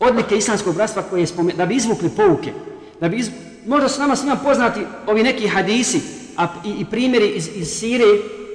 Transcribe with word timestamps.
odlike 0.00 0.36
islamskog 0.36 0.74
bratstva 0.74 1.02
koje 1.02 1.20
je 1.20 1.26
spomenuo, 1.26 1.56
da 1.56 1.66
bi 1.66 1.74
izvukli 1.74 2.08
pouke, 2.08 2.52
da 3.00 3.08
bi 3.08 3.16
iz... 3.16 3.30
možda 3.66 3.88
su 3.88 4.00
nama 4.00 4.16
svima 4.16 4.36
poznati 4.36 4.80
ovi 5.06 5.22
neki 5.22 5.48
hadisi 5.48 6.00
a, 6.36 6.46
i, 6.64 6.70
i 6.70 6.84
primjeri 6.84 7.28
iz, 7.28 7.48
iz 7.54 7.68
sire 7.68 8.04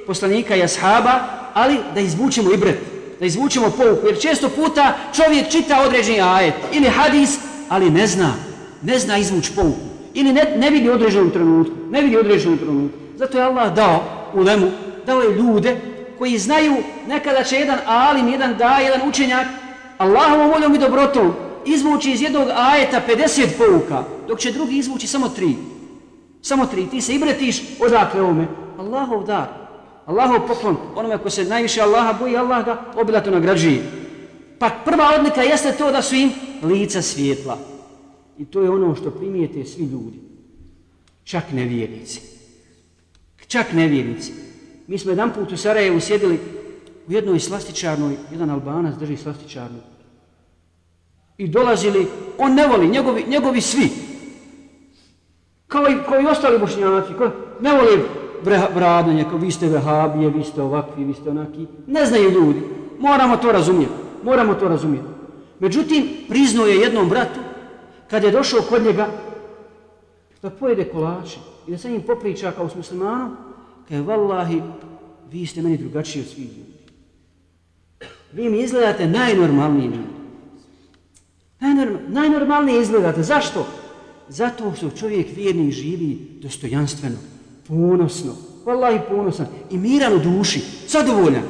poslanika 0.07 0.55
i 0.55 0.63
ashaba, 0.63 1.19
ali 1.53 1.77
da 1.93 1.99
izvučemo 1.99 2.51
i 2.53 2.57
bret, 2.57 2.79
da 3.19 3.25
izvučemo 3.25 3.69
pouku, 3.69 4.07
jer 4.07 4.19
često 4.19 4.49
puta 4.49 4.97
čovjek 5.15 5.49
čita 5.49 5.81
određeni 5.87 6.21
ajet 6.21 6.53
ili 6.73 6.87
hadis, 6.87 7.37
ali 7.69 7.89
ne 7.89 8.07
zna, 8.07 8.33
ne 8.81 8.99
zna 8.99 9.17
izvuć 9.17 9.49
pouku, 9.55 9.79
ili 10.13 10.33
ne, 10.33 10.53
ne 10.57 10.69
vidi 10.69 10.89
određenom 10.89 11.29
trenutku, 11.29 11.75
ne 11.89 12.01
vidi 12.01 12.17
određenom 12.17 12.57
trenutku. 12.57 12.97
Zato 13.15 13.37
je 13.37 13.43
Allah 13.43 13.73
dao 13.73 14.03
u 14.33 14.41
lemu, 14.41 14.71
dao 15.05 15.21
je 15.21 15.35
ljude 15.35 15.77
koji 16.17 16.37
znaju 16.37 16.75
nekada 17.07 17.43
će 17.43 17.55
jedan 17.55 17.79
alim, 17.85 18.27
jedan 18.27 18.55
da, 18.57 18.77
jedan 18.77 19.09
učenjak, 19.09 19.47
Allahovom 20.01 20.51
voljom 20.51 20.75
i 20.75 20.79
dobrotom 20.79 21.33
izvući 21.65 22.11
iz 22.11 22.21
jednog 22.21 22.47
ajeta 22.55 23.01
50 23.07 23.47
pouka, 23.57 24.03
dok 24.27 24.39
će 24.39 24.51
drugi 24.51 24.77
izvući 24.77 25.07
samo 25.07 25.29
tri. 25.29 25.55
Samo 26.41 26.65
tri. 26.65 26.87
Ti 26.87 27.01
se 27.01 27.13
ibretiš 27.15 27.61
odakle 27.79 28.21
ovome. 28.21 28.47
Allahov 28.77 29.23
dar. 29.25 29.47
Allahov 30.05 30.47
poklon. 30.47 30.77
Onome 30.95 31.17
ko 31.17 31.29
se 31.29 31.43
najviše 31.43 31.81
Allaha 31.81 32.13
boji, 32.19 32.37
Allah 32.37 32.65
ga 32.65 32.85
obilato 32.95 33.31
nagrađuje. 33.31 33.83
Pa 34.59 34.69
prva 34.85 35.13
odlika 35.19 35.41
jeste 35.41 35.71
to 35.71 35.91
da 35.91 36.01
su 36.01 36.15
im 36.15 36.31
lica 36.63 37.01
svijetla. 37.01 37.57
I 38.37 38.45
to 38.45 38.61
je 38.61 38.69
ono 38.69 38.95
što 38.95 39.11
primijete 39.11 39.65
svi 39.65 39.83
ljudi. 39.83 40.19
Čak 41.23 41.43
nevjernici. 41.51 42.21
Čak 43.47 43.73
nevjernici. 43.73 44.33
Mi 44.87 44.97
smo 44.97 45.11
jedan 45.11 45.33
put 45.33 45.51
u 45.51 45.57
Sarajevu 45.57 45.99
sjedili 45.99 46.39
u 47.07 47.11
jednoj 47.11 47.39
slastičarnoj, 47.39 48.15
jedan 48.31 48.49
albanac 48.49 48.95
drži 48.95 49.17
slastičarnu. 49.17 49.79
I 51.37 51.47
dolazili, 51.47 52.07
on 52.37 52.53
ne 52.53 52.67
voli, 52.67 52.87
njegovi, 52.87 53.25
njegovi 53.27 53.61
svi. 53.61 53.89
Kao 55.67 55.89
i, 55.89 55.95
kao 56.09 56.21
i 56.21 56.25
ostali 56.25 56.59
bošnjaci, 56.59 57.13
kao, 57.17 57.31
ne 57.61 57.71
voli 57.73 58.03
bradanje, 58.73 59.23
kao 59.29 59.37
vi 59.37 59.51
ste 59.51 59.67
vehabije, 59.67 60.29
vi 60.29 60.43
ste 60.43 60.61
ovakvi, 60.61 61.03
vi 61.03 61.13
ste 61.13 61.29
onaki. 61.29 61.67
Ne 61.87 62.05
znaju 62.05 62.31
ljudi. 62.31 62.61
Moramo 62.99 63.37
to 63.37 63.51
razumjeti. 63.51 63.93
Moramo 64.23 64.53
to 64.53 64.67
razumjeti. 64.67 65.07
Međutim, 65.59 66.07
priznao 66.29 66.65
je 66.65 66.79
jednom 66.79 67.09
bratu, 67.09 67.39
kad 68.09 68.23
je 68.23 68.31
došao 68.31 68.61
kod 68.69 68.83
njega, 68.83 69.07
da 70.41 70.49
pojede 70.49 70.85
kolače 70.85 71.39
i 71.67 71.71
da 71.71 71.77
sa 71.77 71.89
njim 71.89 72.01
popriča 72.01 72.51
kao 72.51 72.69
s 72.69 72.75
muslimanom, 72.75 73.35
kaže, 73.89 74.01
vallahi, 74.01 74.61
vi 75.31 75.45
ste 75.45 75.61
meni 75.61 75.77
drugačiji 75.77 76.21
od 76.21 76.29
svih 76.29 76.57
ljudi. 76.57 76.70
Vi 78.33 78.49
mi 78.49 78.63
izgledate 78.63 79.07
najnormalniji 79.07 79.85
ljudi. 79.85 80.11
Najnorm, 81.59 81.95
najnormalnije 82.07 82.81
izgledate. 82.81 83.23
Zašto? 83.23 83.67
Zato 84.29 84.73
što 84.77 84.89
čovjek 84.89 85.27
vjerni 85.35 85.71
živi 85.71 86.17
dostojanstveno, 86.41 87.15
ponosno, 87.67 88.35
vallahi 88.65 88.99
ponosan 89.09 89.47
i 89.71 89.77
miran 89.77 90.13
u 90.13 90.19
duši, 90.19 90.61
zadovoljan. 90.87 91.43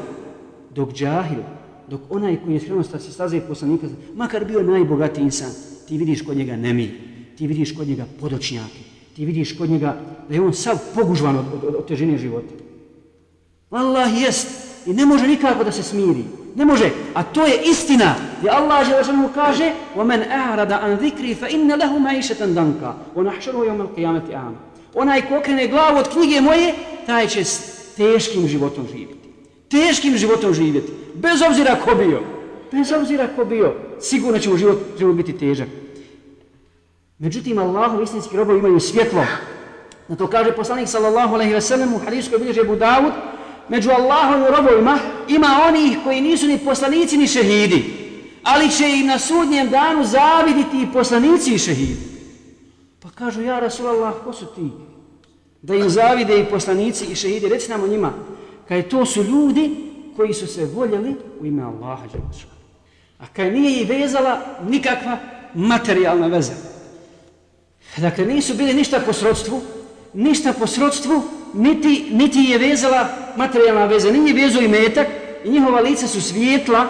Dok 0.76 0.94
džahil, 0.94 1.40
dok 1.88 2.02
onaj 2.10 2.38
koji 2.44 2.54
je 2.54 2.60
skrenuo 2.60 2.84
sta 2.84 3.00
se 3.00 3.12
staze 3.12 3.42
poslanika, 3.42 3.88
makar 4.16 4.46
bio 4.46 4.64
najbogatiji 4.64 5.24
insan, 5.24 5.52
ti 5.88 5.98
vidiš 5.98 6.22
kod 6.22 6.38
njega 6.38 6.56
nemi, 6.56 6.92
ti 7.38 7.48
vidiš 7.48 7.76
kod 7.76 7.88
njega 7.88 8.06
podočnjake, 8.20 8.80
ti 9.16 9.26
vidiš 9.26 9.58
kod 9.58 9.70
njega 9.70 9.98
da 10.30 10.36
je 10.36 10.42
on 10.42 10.54
sav 10.54 10.78
pogužvan 10.96 11.36
od, 11.36 11.46
od, 11.54 11.76
od 11.76 11.88
težine 11.88 12.18
života. 12.18 12.54
Allah 13.70 14.22
jest 14.22 14.71
i 14.87 14.93
ne 14.93 15.07
može 15.07 15.27
nikako 15.27 15.65
da 15.65 15.73
se 15.73 15.83
smiri. 15.83 16.25
Ne 16.55 16.65
može. 16.65 16.91
A 17.15 17.23
to 17.23 17.47
je 17.47 17.63
istina. 17.65 18.15
I 18.45 18.49
Allah 18.49 18.89
je 18.89 19.13
mu 19.13 19.29
kaže 19.35 19.73
وَمَنْ 19.97 20.21
أَعْرَدَ 20.31 20.73
عَنْ 20.73 20.99
ذِكْرِ 20.99 21.35
فَإِنَّ 21.41 21.75
لَهُ 21.77 21.99
مَعِشَةً 21.99 22.47
دَنْكَ 22.47 22.83
وَنَحْشَرُهُ 23.17 23.65
يَوْمَ 23.67 23.81
الْقِيَامَةِ 23.81 24.27
آمَ 24.33 24.55
Onaj 24.95 25.29
ko 25.29 25.37
okrene 25.39 25.69
glavu 25.69 25.99
od 25.99 26.09
knjige 26.09 26.41
moje, 26.41 26.75
taj 27.07 27.29
će 27.29 27.45
s 27.45 27.77
teškim 27.97 28.49
životom 28.49 28.87
živjeti. 28.93 29.29
Teškim 29.69 30.17
životom 30.17 30.55
živjeti. 30.55 30.93
Bez 31.15 31.43
obzira 31.49 31.77
ko 31.85 31.95
bio. 31.95 32.23
Bez 32.73 32.93
obzira 32.93 33.29
ko 33.37 33.45
bio. 33.45 33.75
Sigurno 34.01 34.39
će 34.39 34.51
mu 34.51 34.57
život, 34.57 34.79
život 34.99 35.17
biti 35.17 35.39
težak. 35.39 35.69
Međutim, 37.19 37.59
Allahu 37.59 38.03
istinski 38.03 38.37
robovi 38.37 38.59
imaju 38.59 38.81
svjetlo. 38.81 39.25
Na 40.09 40.17
to 40.17 40.27
kaže 40.27 40.53
poslanik 40.53 40.89
sallallahu 40.89 41.35
alaihi 41.35 41.53
ve 41.53 41.61
sellem 41.61 41.95
u 41.95 41.99
hadijskoj 41.99 42.39
bilježe 42.39 42.65
Budavud, 42.65 43.13
među 43.72 43.90
Allahom 43.92 44.42
i 44.42 44.52
robovima 44.56 45.00
ima 45.28 45.48
onih 45.68 45.98
koji 46.04 46.22
nisu 46.22 46.48
ni 46.48 46.58
poslanici 46.58 47.18
ni 47.18 47.28
šehidi, 47.28 47.84
ali 48.44 48.70
će 48.70 48.90
im 48.90 49.08
na 49.08 49.20
sudnjem 49.20 49.70
danu 49.70 50.04
zaviditi 50.04 50.82
i 50.82 50.94
poslanici 50.94 51.54
i 51.54 51.58
šehidi. 51.58 51.98
Pa 53.00 53.10
kažu, 53.10 53.42
ja 53.42 53.60
Rasulallah, 53.60 54.14
ko 54.24 54.34
su 54.34 54.46
ti? 54.46 54.70
Da 55.62 55.76
im 55.76 55.90
zavide 55.90 56.40
i 56.40 56.46
poslanici 56.46 57.06
i 57.06 57.16
šehidi, 57.16 57.50
reci 57.50 57.70
nam 57.70 57.84
o 57.84 57.88
njima. 57.88 58.14
Kaj 58.68 58.90
to 58.90 59.06
su 59.06 59.24
ljudi 59.24 59.76
koji 60.16 60.34
su 60.34 60.48
se 60.48 60.66
voljeli 60.66 61.16
u 61.40 61.46
ime 61.46 61.64
Allaha. 61.64 62.04
A 63.20 63.28
kaj 63.34 63.52
nije 63.52 63.82
i 63.82 63.86
vezala 63.86 64.42
nikakva 64.68 65.18
materijalna 65.54 66.28
veza. 66.28 66.54
Dakle, 67.98 68.26
nisu 68.26 68.54
bili 68.54 68.74
ništa 68.74 69.00
po 69.06 69.14
srodstvu, 69.14 69.62
ništa 70.14 70.54
po 70.54 70.68
srodstvu, 70.68 71.22
niti, 71.54 72.08
niti 72.12 72.40
je 72.40 72.58
vezala 72.58 73.21
materijalna 73.36 73.86
veza, 73.86 74.12
nije 74.12 74.34
vezao 74.34 74.62
i 74.62 74.68
metak 74.68 75.08
i 75.46 75.50
njihova 75.50 75.80
lica 75.80 76.08
su 76.08 76.22
svijetla 76.22 76.88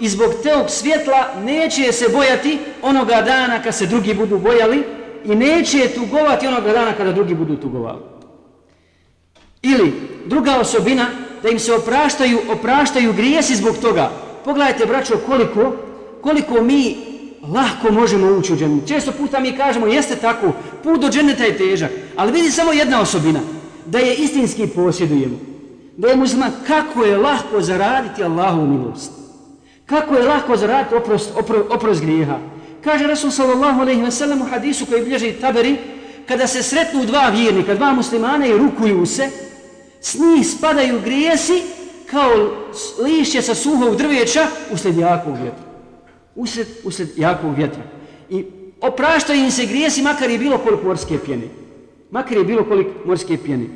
i 0.00 0.08
zbog 0.08 0.30
teog 0.42 0.70
svjetla 0.70 1.26
neće 1.44 1.92
se 1.92 2.08
bojati 2.08 2.58
onoga 2.82 3.22
dana 3.22 3.62
kad 3.62 3.74
se 3.74 3.86
drugi 3.86 4.14
budu 4.14 4.38
bojali 4.38 4.82
i 5.24 5.34
neće 5.34 5.88
tugovati 5.94 6.46
onoga 6.46 6.72
dana 6.72 6.92
kada 6.92 7.12
drugi 7.12 7.34
budu 7.34 7.56
tugovali. 7.56 7.98
Ili 9.62 9.92
druga 10.26 10.56
osobina, 10.60 11.06
da 11.42 11.48
im 11.48 11.58
se 11.58 11.74
opraštaju, 11.74 12.38
opraštaju 12.52 13.12
grijesi 13.12 13.56
zbog 13.56 13.78
toga. 13.78 14.10
Pogledajte, 14.44 14.86
braćo, 14.86 15.16
koliko, 15.26 15.76
koliko 16.22 16.62
mi 16.62 16.96
lahko 17.54 17.92
možemo 17.92 18.36
ući 18.36 18.52
u 18.52 18.56
džennet. 18.56 18.88
Često 18.88 19.12
puta 19.12 19.40
mi 19.40 19.56
kažemo, 19.56 19.86
jeste 19.86 20.16
tako, 20.16 20.52
put 20.82 21.00
do 21.00 21.08
dženneta 21.08 21.44
je 21.44 21.56
težak, 21.56 21.90
ali 22.16 22.32
vidi 22.32 22.50
samo 22.50 22.72
jedna 22.72 23.00
osobina– 23.00 23.40
da 23.86 23.98
je 23.98 24.14
istinski 24.14 24.66
posjedujemo. 24.66 25.51
Da 26.02 26.08
je 26.08 26.16
kako 26.66 27.04
je 27.04 27.16
lahko 27.16 27.60
zaraditi 27.60 28.24
Allahovu 28.24 28.66
milost. 28.66 29.12
Kako 29.86 30.14
je 30.14 30.22
lahko 30.22 30.56
zaraditi 30.56 30.94
oprost, 30.94 31.32
opro, 31.36 31.66
oprost 31.70 32.00
grijeha. 32.00 32.38
Kaže 32.84 33.06
Rasul 33.06 33.30
sallallahu 33.30 33.80
alaihi 33.80 34.02
wa 34.02 34.10
sallam 34.10 34.42
u 34.42 34.44
hadisu 34.44 34.86
koji 34.86 35.04
bilježi 35.04 35.32
taberi, 35.32 35.76
kada 36.28 36.46
se 36.46 36.62
sretnu 36.62 37.04
dva 37.06 37.28
vjernika, 37.28 37.74
dva 37.74 37.92
muslimana 37.92 38.46
i 38.46 38.58
rukuju 38.58 39.06
se, 39.06 39.30
s 40.00 40.14
njih 40.14 40.46
spadaju 40.46 41.00
grijesi 41.04 41.62
kao 42.10 42.50
lišće 43.04 43.42
sa 43.42 43.54
suhog 43.54 43.96
drveća 43.96 44.46
usled 44.72 44.98
jakog 44.98 45.36
vjetra. 45.36 45.64
Usled, 46.34 46.66
usled 46.84 47.08
jakog 47.16 47.56
vjetra. 47.56 47.82
I 48.30 48.44
opraštaju 48.80 49.44
im 49.44 49.50
se 49.50 49.66
grijesi 49.66 50.02
makar 50.02 50.30
je 50.30 50.38
bilo 50.38 50.58
koliko 50.58 50.86
morske 50.86 51.18
pjene 51.24 51.62
makar 52.12 52.36
je 52.38 52.44
bilo 52.44 52.64
koliko 52.64 52.90
morske 53.04 53.38
pjene. 53.44 53.66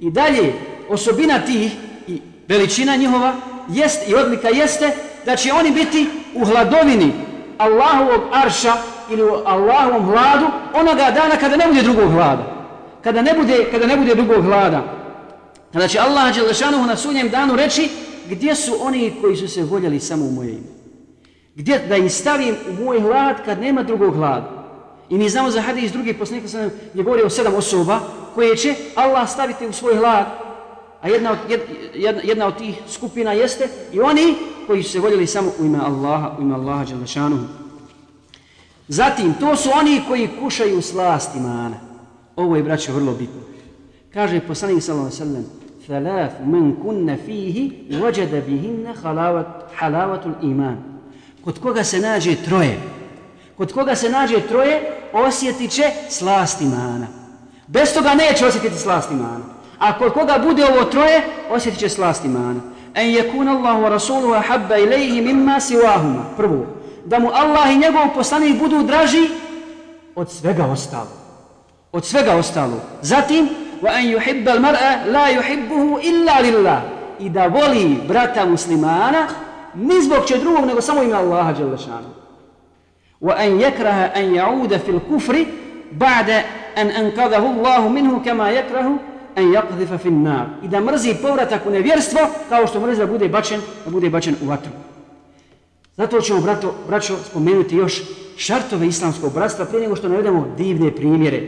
I 0.00 0.10
dalje, 0.10 0.52
osobina 0.90 1.38
tih 1.38 1.72
i 2.06 2.20
veličina 2.48 2.96
njihova 2.96 3.34
jest, 3.68 4.08
i 4.08 4.14
odlika 4.14 4.48
jeste 4.48 4.90
da 5.26 5.36
će 5.36 5.52
oni 5.52 5.70
biti 5.70 6.06
u 6.34 6.44
hladovini 6.44 7.12
Allahovog 7.58 8.20
arša 8.32 8.72
ili 9.10 9.22
u 9.22 9.34
Allahovom 9.44 10.04
hladu 10.04 10.46
onoga 10.74 11.10
dana 11.10 11.36
kada 11.40 11.56
ne 11.56 11.66
bude 11.66 11.82
drugog 11.82 12.10
hlada. 12.12 12.60
Kada 13.04 13.22
ne 13.22 13.34
bude, 13.34 13.66
kada 13.70 13.86
ne 13.86 13.96
bude 13.96 14.14
drugog 14.14 14.44
hlada. 14.44 14.82
Kada 15.72 15.88
će 15.88 15.98
Allah 15.98 16.34
Đelešanuhu 16.34 16.86
na 16.86 16.96
sunjem 16.96 17.28
danu 17.28 17.56
reći 17.56 17.88
gdje 18.30 18.54
su 18.54 18.72
oni 18.80 19.12
koji 19.20 19.36
su 19.36 19.48
se 19.48 19.62
voljeli 19.62 20.00
samo 20.00 20.24
u 20.24 20.30
moje 20.30 20.50
ime. 20.50 20.68
Gdje 21.54 21.78
da 21.88 21.96
im 21.96 22.10
stavim 22.10 22.56
u 22.70 22.84
moj 22.84 23.00
hlad 23.00 23.44
kad 23.44 23.60
nema 23.60 23.82
drugog 23.82 24.14
hlada. 24.14 24.60
I 25.08 25.18
mi 25.18 25.28
znamo 25.28 25.50
za 25.50 25.60
hadis 25.60 25.92
drugi 25.92 26.14
poslanik 26.14 26.48
sam 26.48 26.60
je 26.94 27.02
govorio 27.02 27.26
o 27.26 27.30
sedam 27.30 27.54
osoba 27.54 28.00
koje 28.34 28.56
će 28.56 28.74
Allah 28.94 29.30
staviti 29.30 29.66
u 29.66 29.72
svoj 29.72 29.96
hlad. 29.96 30.49
A 31.00 31.08
jedna 31.08 31.32
od, 31.32 31.38
jedna, 31.94 32.20
jedna 32.24 32.46
od 32.46 32.58
tih 32.58 32.74
skupina 32.88 33.32
jeste 33.32 33.68
i 33.92 34.00
oni 34.00 34.34
koji 34.66 34.82
su 34.82 34.90
se 34.90 35.00
voljeli 35.00 35.26
samo 35.26 35.50
u 35.58 35.64
ime 35.64 35.78
Allaha, 35.78 36.36
u 36.38 36.42
ime 36.42 36.54
Allaha 36.54 36.84
Đelešanuhu. 36.84 37.44
Zatim, 38.88 39.34
to 39.40 39.56
su 39.56 39.70
oni 39.74 40.02
koji 40.08 40.28
kušaju 40.40 40.82
slast 40.82 41.36
imana. 41.36 41.76
Ovo 42.36 42.56
je, 42.56 42.62
braćo, 42.62 42.92
vrlo 42.92 43.12
bitno. 43.12 43.40
Kaže 44.14 44.40
poslanik 44.40 44.82
sallam 44.82 45.10
sallam, 45.10 45.44
Thalaf 45.86 46.32
man 46.44 46.76
kunna 46.82 47.16
fihi, 47.26 47.86
vođada 48.00 48.40
bihinna 48.40 48.94
halavat, 49.02 49.46
halavatul 49.76 50.32
iman. 50.42 50.76
Kod 51.44 51.58
koga 51.58 51.84
se 51.84 52.00
nađe 52.00 52.36
troje, 52.44 52.78
kod 53.56 53.72
koga 53.72 53.94
se 53.94 54.08
nađe 54.10 54.40
troje, 54.40 54.80
osjetit 55.12 55.70
će 55.70 55.90
slast 56.08 56.60
imana. 56.60 57.06
Bez 57.66 57.94
toga 57.94 58.14
neće 58.14 58.46
osjetiti 58.46 58.78
slast 58.78 59.10
imana. 59.10 59.59
A 59.80 59.98
kod 59.98 60.12
koga 60.12 60.38
bude 60.38 60.64
ovo 60.64 60.84
troje, 60.84 61.22
osjetit 61.50 61.80
će 61.80 61.88
slast 61.88 62.24
imana. 62.24 62.60
En 62.94 63.08
yakun 63.08 63.48
Allahu 63.48 63.82
wa 63.82 63.88
rasuluhu 63.88 64.34
ahabba 64.34 64.78
ilayhi 64.78 65.20
mimma 65.20 65.60
siwahuma. 65.60 66.24
Prvo, 66.36 66.66
da 67.04 67.18
mu 67.18 67.30
Allah 67.32 67.72
i 67.72 67.78
njegov 67.78 68.14
poslanik 68.14 68.58
budu 68.58 68.82
draži 68.82 69.28
od 70.14 70.30
svega 70.30 70.66
ostalo. 70.66 71.10
Od 71.92 72.04
svega 72.04 72.36
ostalo. 72.36 72.80
Zatim, 73.02 73.48
wa 73.82 73.88
an 73.88 74.04
yuhibba 74.04 74.50
al-mar'a 74.50 75.06
la 75.12 75.30
yuhibbuhu 75.30 75.98
illa 76.02 76.40
lillah. 76.40 76.82
I 77.18 77.30
da 77.30 77.46
voli 77.46 78.00
brata 78.08 78.46
muslimana 78.46 79.26
ni 79.74 80.02
zbog 80.02 80.24
će 80.26 80.38
drugog, 80.38 80.66
nego 80.66 80.80
samo 80.80 81.02
ime 81.02 81.14
Allaha 81.14 81.52
dželle 81.54 81.78
šanu. 81.78 82.10
Wa 83.20 83.34
an 83.38 83.60
yakraha 83.60 84.10
an 84.14 84.24
ya'uda 84.34 84.78
fil 84.78 85.00
kufri 85.00 85.46
ba'da 85.90 86.42
an 86.76 86.90
anqadhahu 86.90 87.46
Allahu 87.46 87.88
minhu 87.88 88.24
kama 88.24 88.50
yakrahu 88.50 88.98
en 89.40 89.52
yaqdhifa 89.52 89.98
fi 89.98 90.08
an-nar. 90.08 90.46
I 90.64 90.68
da 90.68 90.80
mrzi 90.80 91.14
povratak 91.22 91.66
u 91.66 91.70
nevjerstvo 91.70 92.20
kao 92.48 92.66
što 92.66 92.80
mrzi 92.80 92.98
da 92.98 93.06
bude 93.06 93.28
bačen, 93.28 93.60
da 93.84 93.90
bude 93.90 94.10
bačen 94.10 94.34
u 94.42 94.46
vatru. 94.46 94.72
Zato 95.96 96.20
ćemo, 96.20 96.40
brato, 96.40 96.74
braćo, 96.88 97.16
spomenuti 97.30 97.76
još 97.76 98.02
šartove 98.36 98.86
islamskog 98.86 99.32
bratstva 99.34 99.64
prije 99.64 99.82
nego 99.82 99.96
što 99.96 100.08
navedemo 100.08 100.54
divne 100.56 100.90
primjere, 100.90 101.42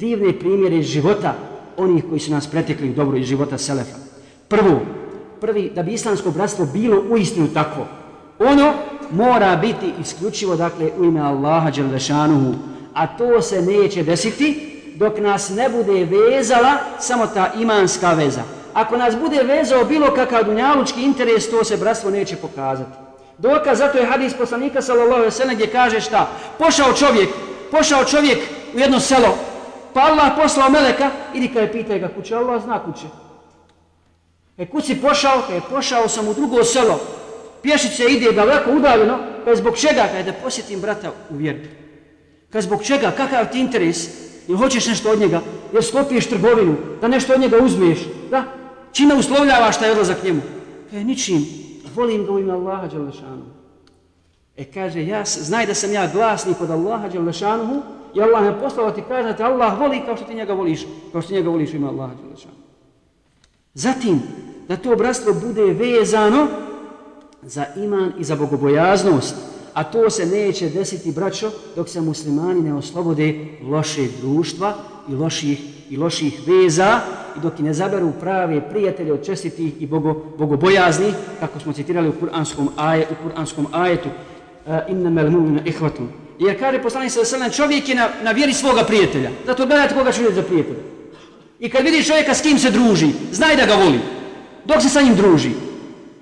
divne 0.00 0.38
primjere 0.38 0.82
života 0.82 1.34
onih 1.76 2.04
koji 2.08 2.20
su 2.20 2.30
nas 2.30 2.46
pretekli 2.46 2.90
u 2.90 2.94
dobro 2.94 3.16
iz 3.16 3.26
života 3.26 3.58
Selefa. 3.58 3.96
Prvo, 4.48 4.80
prvi, 5.40 5.72
da 5.74 5.82
bi 5.82 5.92
islamsko 5.92 6.30
bratstvo 6.30 6.66
bilo 6.72 7.02
uistinu 7.10 7.48
takvo, 7.54 7.86
ono 8.38 8.72
mora 9.10 9.56
biti 9.56 9.92
isključivo, 10.00 10.56
dakle, 10.56 10.90
u 10.98 11.04
ime 11.04 11.20
Allaha 11.20 11.70
Đelešanuhu, 11.70 12.54
a 12.94 13.06
to 13.06 13.42
se 13.42 13.62
neće 13.62 14.02
desiti 14.02 14.67
dok 14.98 15.18
nas 15.18 15.50
ne 15.50 15.68
bude 15.68 16.04
vezala 16.04 16.78
samo 16.98 17.26
ta 17.26 17.52
imanska 17.60 18.12
veza. 18.12 18.42
Ako 18.74 18.96
nas 18.96 19.16
bude 19.16 19.42
vezao 19.42 19.84
bilo 19.84 20.14
kakav 20.14 20.44
dunjalučki 20.44 21.02
interes, 21.02 21.50
to 21.50 21.64
se 21.64 21.76
bratstvo 21.76 22.10
neće 22.10 22.36
pokazati. 22.36 22.90
Dokaz 23.38 23.78
zato 23.78 23.98
je 23.98 24.06
hadis 24.06 24.34
poslanika 24.34 24.82
sallallahu 24.82 25.12
alejhi 25.12 25.26
ve 25.26 25.30
sellem 25.30 25.54
gdje 25.54 25.66
kaže 25.66 26.00
šta? 26.00 26.28
Pošao 26.58 26.92
čovjek, 26.92 27.28
pošao 27.70 28.04
čovjek 28.04 28.38
u 28.74 28.78
jedno 28.78 29.00
selo. 29.00 29.38
Pa 29.94 30.00
Allah 30.00 30.32
poslao 30.42 30.70
meleka, 30.70 31.10
idi 31.34 31.48
kaj 31.48 31.72
pitaj 31.72 31.98
ga 31.98 32.08
kuće, 32.08 32.34
Allah 32.34 32.62
zna 32.62 32.84
kuće. 32.84 33.06
E 34.58 34.66
kud 34.66 34.84
si 34.84 35.00
pošao? 35.00 35.42
E 35.52 35.60
pošao 35.70 36.08
sam 36.08 36.28
u 36.28 36.34
drugo 36.34 36.64
selo. 36.64 37.00
Pješice 37.62 38.04
ide 38.04 38.32
daleko 38.32 38.70
udaljeno, 38.70 39.18
pa 39.44 39.54
zbog 39.54 39.76
čega? 39.76 40.08
Kaj 40.12 40.22
da 40.22 40.32
posjetim 40.32 40.80
brata 40.80 41.10
u 41.30 41.36
vjeru. 41.36 41.58
Kaj 42.50 42.62
zbog 42.62 42.84
čega? 42.84 43.10
Kakav 43.10 43.50
ti 43.52 43.60
interes? 43.60 44.27
Ili 44.48 44.58
hoćeš 44.58 44.86
nešto 44.86 45.10
od 45.10 45.18
njega? 45.18 45.40
Jer 45.72 45.84
sklopiješ 45.84 46.26
trgovinu, 46.26 46.76
da 47.00 47.08
nešto 47.08 47.34
od 47.34 47.40
njega 47.40 47.56
uzmiješ? 47.62 47.98
Da? 48.30 48.44
Čime 48.92 49.14
uslovljavaš 49.14 49.78
taj 49.78 49.90
odlazak 49.90 50.24
njemu? 50.24 50.40
E, 50.92 51.04
ničim 51.04 51.46
volim 51.94 52.24
ga 52.26 52.32
u 52.32 52.38
ime 52.38 52.52
Allaha 52.52 52.86
Đalešanu. 52.86 53.44
E 54.56 54.64
kaže, 54.64 55.06
ja 55.06 55.24
znaj 55.24 55.66
da 55.66 55.74
sam 55.74 55.92
ja 55.92 56.06
glasnik 56.12 56.60
od 56.60 56.70
Allaha 56.70 57.08
Đalešanu 57.08 57.82
i 58.14 58.20
Allah 58.22 58.42
me 58.42 58.60
poslao 58.60 58.90
ti 58.90 59.02
kaže 59.08 59.28
da 59.28 59.36
te 59.36 59.42
Allah 59.42 59.80
voli 59.80 60.02
kao 60.06 60.16
što 60.16 60.24
ti 60.24 60.34
njega 60.34 60.52
voliš, 60.52 60.86
kao 61.12 61.22
što 61.22 61.28
ti 61.28 61.34
njega 61.34 61.50
voliš 61.50 61.72
u 61.72 61.76
ime 61.76 61.88
Allaha 61.88 62.14
Đalešanu. 62.14 62.54
Zatim, 63.74 64.22
da 64.68 64.76
to 64.76 64.96
bratstvo 64.96 65.32
bude 65.34 65.62
vezano 65.62 66.46
za 67.42 67.64
iman 67.76 68.12
i 68.18 68.24
za 68.24 68.36
bogobojaznost, 68.36 69.36
a 69.78 69.84
to 69.84 70.10
se 70.10 70.26
neće 70.26 70.68
desiti, 70.68 71.12
braćo, 71.12 71.50
dok 71.76 71.88
se 71.88 72.00
muslimani 72.00 72.62
ne 72.62 72.74
oslobode 72.74 73.34
loše 73.62 74.06
društva 74.20 74.74
i 75.08 75.14
loših, 75.14 75.60
i 75.90 75.96
loših 75.96 76.40
veza, 76.46 77.00
i 77.36 77.40
dok 77.40 77.60
i 77.60 77.62
ne 77.62 77.74
zaberu 77.74 78.12
prave 78.20 78.68
prijatelje 78.70 79.12
od 79.12 79.26
čestitih 79.26 79.82
i 79.82 79.86
bogo, 79.86 80.24
bogobojaznih, 80.38 81.14
kako 81.40 81.60
smo 81.60 81.72
citirali 81.72 82.08
u 82.08 82.12
kuranskom, 82.12 82.68
aje, 82.76 83.06
u 83.10 83.28
kuranskom 83.28 83.66
ajetu, 83.72 84.08
e, 84.66 84.72
uh, 84.72 84.90
inna 84.90 85.10
mel 85.10 85.30
mu'mina 85.30 85.60
ihvatun. 85.64 86.08
Jer 86.38 86.58
kaže 86.58 86.82
poslanik 86.82 87.12
sa 87.12 87.24
srlan, 87.24 87.50
čovjek 87.50 87.88
je 87.88 87.94
na, 87.94 88.08
na 88.22 88.30
vjeri 88.30 88.52
svoga 88.52 88.84
prijatelja. 88.84 89.30
Zato 89.46 89.66
gledajte 89.66 89.94
koga 89.94 90.12
će 90.12 90.22
za 90.34 90.42
prijatelja. 90.42 90.82
I 91.60 91.70
kad 91.70 91.84
vidi 91.84 92.04
čovjeka 92.04 92.34
s 92.34 92.42
kim 92.42 92.58
se 92.58 92.70
druži, 92.70 93.08
znaj 93.32 93.56
da 93.56 93.66
ga 93.66 93.74
voli. 93.74 94.00
Dok 94.64 94.82
se 94.82 94.88
sa 94.88 95.02
njim 95.02 95.14
druži. 95.14 95.50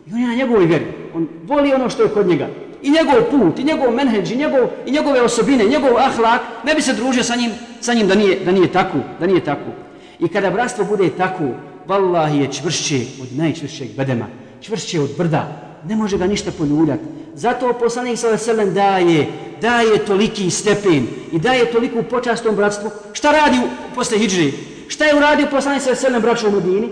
I 0.06 0.12
on 0.12 0.20
je 0.20 0.26
na 0.26 0.34
njegovoj 0.34 0.66
vjeri. 0.66 0.86
On 1.14 1.28
voli 1.44 1.72
ono 1.72 1.90
što 1.90 2.02
je 2.02 2.08
kod 2.08 2.26
njega. 2.26 2.48
I 2.82 2.90
njegov 2.90 3.30
put, 3.30 3.58
i 3.58 3.64
njegov 3.64 3.90
menheđ, 3.90 4.30
i, 4.30 4.36
njegov, 4.36 4.68
i 4.86 4.90
njegove 4.90 5.22
osobine, 5.22 5.64
njegov 5.64 5.98
ahlak, 5.98 6.40
ne 6.64 6.74
bi 6.74 6.82
se 6.82 6.92
družio 6.92 7.22
sa 7.22 7.36
njim, 7.36 7.50
sa 7.80 7.94
njim 7.94 8.08
da 8.08 8.14
nije, 8.14 8.40
da 8.44 8.52
nije 8.52 8.72
tako, 8.72 8.98
da 9.20 9.26
nije 9.26 9.44
tako. 9.44 9.70
I 10.18 10.28
kada 10.28 10.50
bratstvo 10.50 10.84
bude 10.84 11.10
tako, 11.10 11.44
vallahi 11.86 12.38
je 12.38 12.52
čvršće 12.52 13.00
od 13.22 13.28
najčvršćeg 13.36 13.88
bedema, 13.96 14.26
čvršće 14.60 15.00
od 15.00 15.10
brda, 15.18 15.66
ne 15.88 15.96
može 15.96 16.18
ga 16.18 16.26
ništa 16.26 16.50
poljuljati. 16.58 17.04
Zato 17.34 17.72
poslanik 17.72 18.18
sa 18.18 18.28
veselem 18.28 18.74
daje, 18.74 19.26
daje 19.60 19.98
toliki 19.98 20.50
stepen 20.50 21.06
i 21.32 21.38
daje 21.38 21.72
toliku 21.72 22.02
počast 22.02 22.44
tom 22.44 22.56
bratstvu. 22.56 22.90
Šta 23.12 23.32
radi 23.32 23.56
posle 23.94 24.18
hijđri? 24.18 24.52
Šta 24.88 25.04
je 25.04 25.16
uradio 25.16 25.46
poslanik 25.50 25.82
sa 25.82 25.90
veselem 25.90 26.22
braću 26.22 26.48
u 26.48 26.50
Medini? 26.50 26.88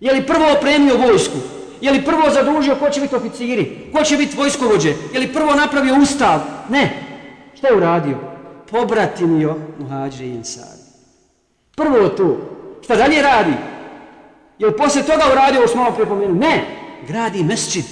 Je 0.00 0.12
li 0.12 0.26
prvo 0.26 0.52
opremio 0.58 0.96
vojsku? 0.96 1.55
Je 1.80 1.92
li 1.92 2.04
prvo 2.04 2.30
zadužio 2.30 2.76
ko 2.76 2.90
će 2.90 3.00
biti 3.00 3.14
oficiri? 3.14 3.90
Ko 3.92 4.02
će 4.02 4.16
biti 4.16 4.36
vojskovođe? 4.36 4.94
Je 5.12 5.20
li 5.20 5.32
prvo 5.32 5.54
napravio 5.54 5.96
ustav? 6.02 6.40
Ne. 6.68 7.02
Šta 7.54 7.68
je 7.68 7.76
uradio? 7.76 8.18
Pobratimio 8.70 9.56
muhađe 9.78 10.24
i 10.24 10.30
insari. 10.30 10.80
Prvo 11.76 12.08
to. 12.08 12.36
Šta 12.84 12.96
dalje 12.96 13.22
radi? 13.22 13.52
Je 14.58 14.66
li 14.66 14.76
poslije 14.76 15.04
toga 15.04 15.24
uradio 15.32 15.58
ovo 15.58 15.68
smo 15.68 15.82
malo 15.82 15.94
prepomenu? 15.94 16.34
Ne. 16.34 16.64
Gradi 17.08 17.44
mesčid. 17.44 17.84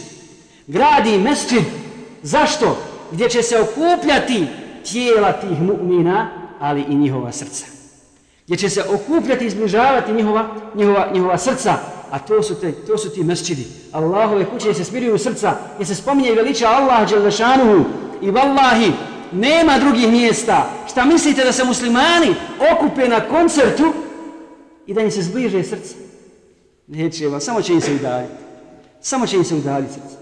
Gradi 0.66 1.18
mesčid. 1.18 1.62
Zašto? 2.22 2.78
Gdje 3.12 3.28
će 3.28 3.42
se 3.42 3.60
okupljati 3.60 4.46
tijela 4.92 5.32
tih 5.32 5.58
mu'mina, 5.60 6.26
ali 6.60 6.84
i 6.88 6.94
njihova 6.94 7.32
srca. 7.32 7.66
Gdje 8.44 8.56
će 8.56 8.68
se 8.68 8.84
okupljati 8.90 9.44
i 9.44 9.46
izbližavati 9.46 10.12
njihova, 10.12 10.46
njihova, 10.74 11.08
njihova 11.12 11.38
srca. 11.38 11.74
A 12.14 12.18
to 12.18 12.42
su, 12.42 12.54
te, 12.54 12.72
to 12.72 12.98
su 12.98 13.10
ti 13.10 13.24
mesčidi. 13.24 13.66
Allahove 13.92 14.44
kuće 14.44 14.74
se 14.74 14.84
smiruju 14.84 15.18
srca. 15.18 15.56
Gdje 15.74 15.86
se 15.86 15.94
spominje 15.94 16.30
i 16.30 16.34
veliča 16.34 16.68
Allah 16.68 17.10
Đelešanuhu. 17.10 17.84
I 18.22 18.30
vallahi, 18.30 18.92
nema 19.32 19.78
drugih 19.78 20.08
mjesta. 20.08 20.70
Šta 20.90 21.04
mislite 21.04 21.44
da 21.44 21.52
se 21.52 21.64
muslimani 21.64 22.34
okupe 22.72 23.08
na 23.08 23.20
koncertu 23.20 23.92
i 24.86 24.94
da 24.94 25.00
im 25.00 25.10
se 25.10 25.22
zbliže 25.22 25.62
srce? 25.62 25.94
Neće 26.86 27.28
vas, 27.28 27.44
samo 27.44 27.62
će 27.62 27.72
im 27.72 27.80
se 27.80 27.92
udaljiti. 27.92 28.34
Samo 29.00 29.26
će 29.26 29.36
im 29.36 29.44
se 29.44 29.54
udaljiti 29.54 29.92
srce. 29.92 30.16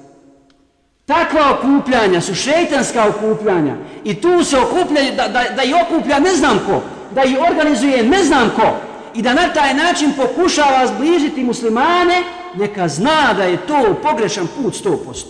Takva 1.07 1.59
okupljanja 1.59 2.21
su 2.21 2.35
šeitanska 2.35 3.09
okupljanja. 3.09 3.77
I 4.05 4.15
tu 4.21 4.45
se 4.45 4.59
okupljaju, 4.59 5.13
da, 5.17 5.29
da, 5.29 5.45
da 5.57 5.63
i 5.63 5.75
okuplja 5.75 6.19
ne 6.19 6.35
znam 6.35 6.61
ko, 6.67 6.83
da 7.15 7.25
i 7.25 7.37
organizuje 7.51 8.03
ne 8.03 8.25
znam 8.25 8.51
ko, 8.57 8.77
i 9.15 9.23
da 9.23 9.35
na 9.35 9.53
taj 9.55 9.75
način 9.75 10.13
pokušava 10.17 10.87
zbližiti 10.87 11.45
muslimane, 11.45 12.23
neka 12.55 12.89
zna 12.89 13.33
da 13.37 13.45
je 13.45 13.67
to 13.67 13.95
pogrešan 14.03 14.47
put 14.57 14.75
100%. 14.85 15.25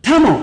Tamo 0.00 0.40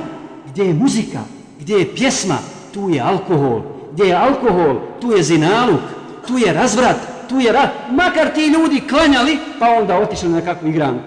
gdje 0.47 0.63
je 0.63 0.73
muzika, 0.73 1.19
gdje 1.59 1.77
je 1.77 1.95
pjesma, 1.95 2.38
tu 2.73 2.89
je 2.89 3.01
alkohol. 3.01 3.62
Gdje 3.91 4.05
je 4.05 4.15
alkohol, 4.15 4.75
tu 5.01 5.12
je 5.12 5.23
zinaluk, 5.23 5.81
tu 6.27 6.38
je 6.38 6.53
razvrat, 6.53 6.97
tu 7.29 7.39
je 7.39 7.51
rat. 7.51 7.69
Makar 7.91 8.33
ti 8.33 8.47
ljudi 8.47 8.81
klanjali, 8.89 9.38
pa 9.59 9.69
onda 9.69 9.97
otišli 9.97 10.29
na 10.29 10.41
kakvu 10.41 10.67
igranu. 10.67 11.00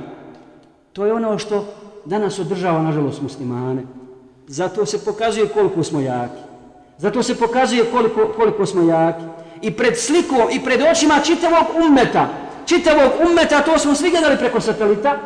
To 0.93 1.07
je 1.07 1.13
ono 1.13 1.39
što 1.39 1.65
danas 2.05 2.39
održava, 2.39 2.83
nažalost, 2.83 3.23
muslimane. 3.23 3.83
Zato 4.47 4.87
se 4.87 5.05
pokazuje 5.05 5.49
koliko 5.49 5.83
smo 5.83 6.01
jaki. 6.01 6.41
Zato 6.99 7.23
se 7.23 7.39
pokazuje 7.39 7.85
koliko, 7.85 8.33
koliko 8.37 8.67
smo 8.67 8.83
jaki. 8.83 9.25
I 9.63 9.71
pred 9.71 9.99
slikom, 9.99 10.49
i 10.53 10.61
pred 10.61 10.83
očima 10.83 11.21
čitavog 11.25 11.67
ummeta, 11.87 12.29
čitavog 12.67 13.13
ummeta, 13.31 13.61
to 13.61 13.79
smo 13.79 13.95
svi 13.95 14.11
gledali 14.11 14.37
preko 14.39 14.61
satelita, 14.61 15.19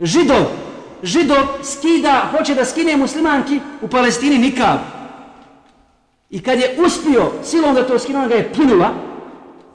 židov, 0.00 0.44
židov 1.02 1.42
skida, 1.62 2.28
hoće 2.30 2.54
da 2.54 2.64
skine 2.64 2.96
muslimanki 2.96 3.60
u 3.82 3.88
Palestini 3.88 4.38
nikab. 4.38 4.78
I 6.30 6.42
kad 6.42 6.58
je 6.58 6.76
uspio 6.86 7.32
silom 7.44 7.74
da 7.74 7.86
to 7.86 7.98
skinu, 7.98 8.28
ga 8.28 8.34
je 8.34 8.52
plinula, 8.52 8.90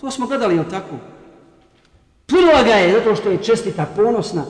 to 0.01 0.11
smo 0.11 0.27
gledali, 0.27 0.55
jel 0.55 0.65
tako? 0.69 0.95
Plinula 2.27 2.63
ga 2.63 2.73
je 2.73 2.93
zato 2.93 3.15
što 3.15 3.29
je 3.29 3.43
čestita, 3.43 3.85
ponosna. 3.95 4.45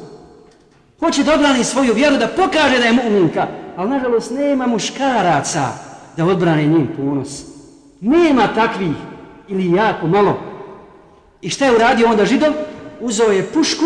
Hoće 1.00 1.24
da 1.24 1.34
odbrani 1.34 1.64
svoju 1.64 1.94
vjeru, 1.94 2.18
da 2.18 2.28
pokaže 2.28 2.80
da 2.80 2.86
je 2.86 2.94
mu'minka. 2.94 3.46
Ali 3.78 3.90
nažalost 3.90 4.32
nema 4.32 4.68
muškaraca 4.68 5.68
da 6.18 6.26
odbrane 6.26 6.66
njim 6.66 6.90
ponos. 6.98 7.51
Nema 8.02 8.48
takvih 8.56 8.96
ili 9.48 9.72
jako 9.72 10.08
malo. 10.08 10.40
I 11.42 11.50
šta 11.50 11.66
je 11.66 11.76
uradio 11.76 12.10
onda 12.10 12.26
židov? 12.26 12.54
Uzeo 13.00 13.32
je 13.32 13.48
pušku 13.54 13.86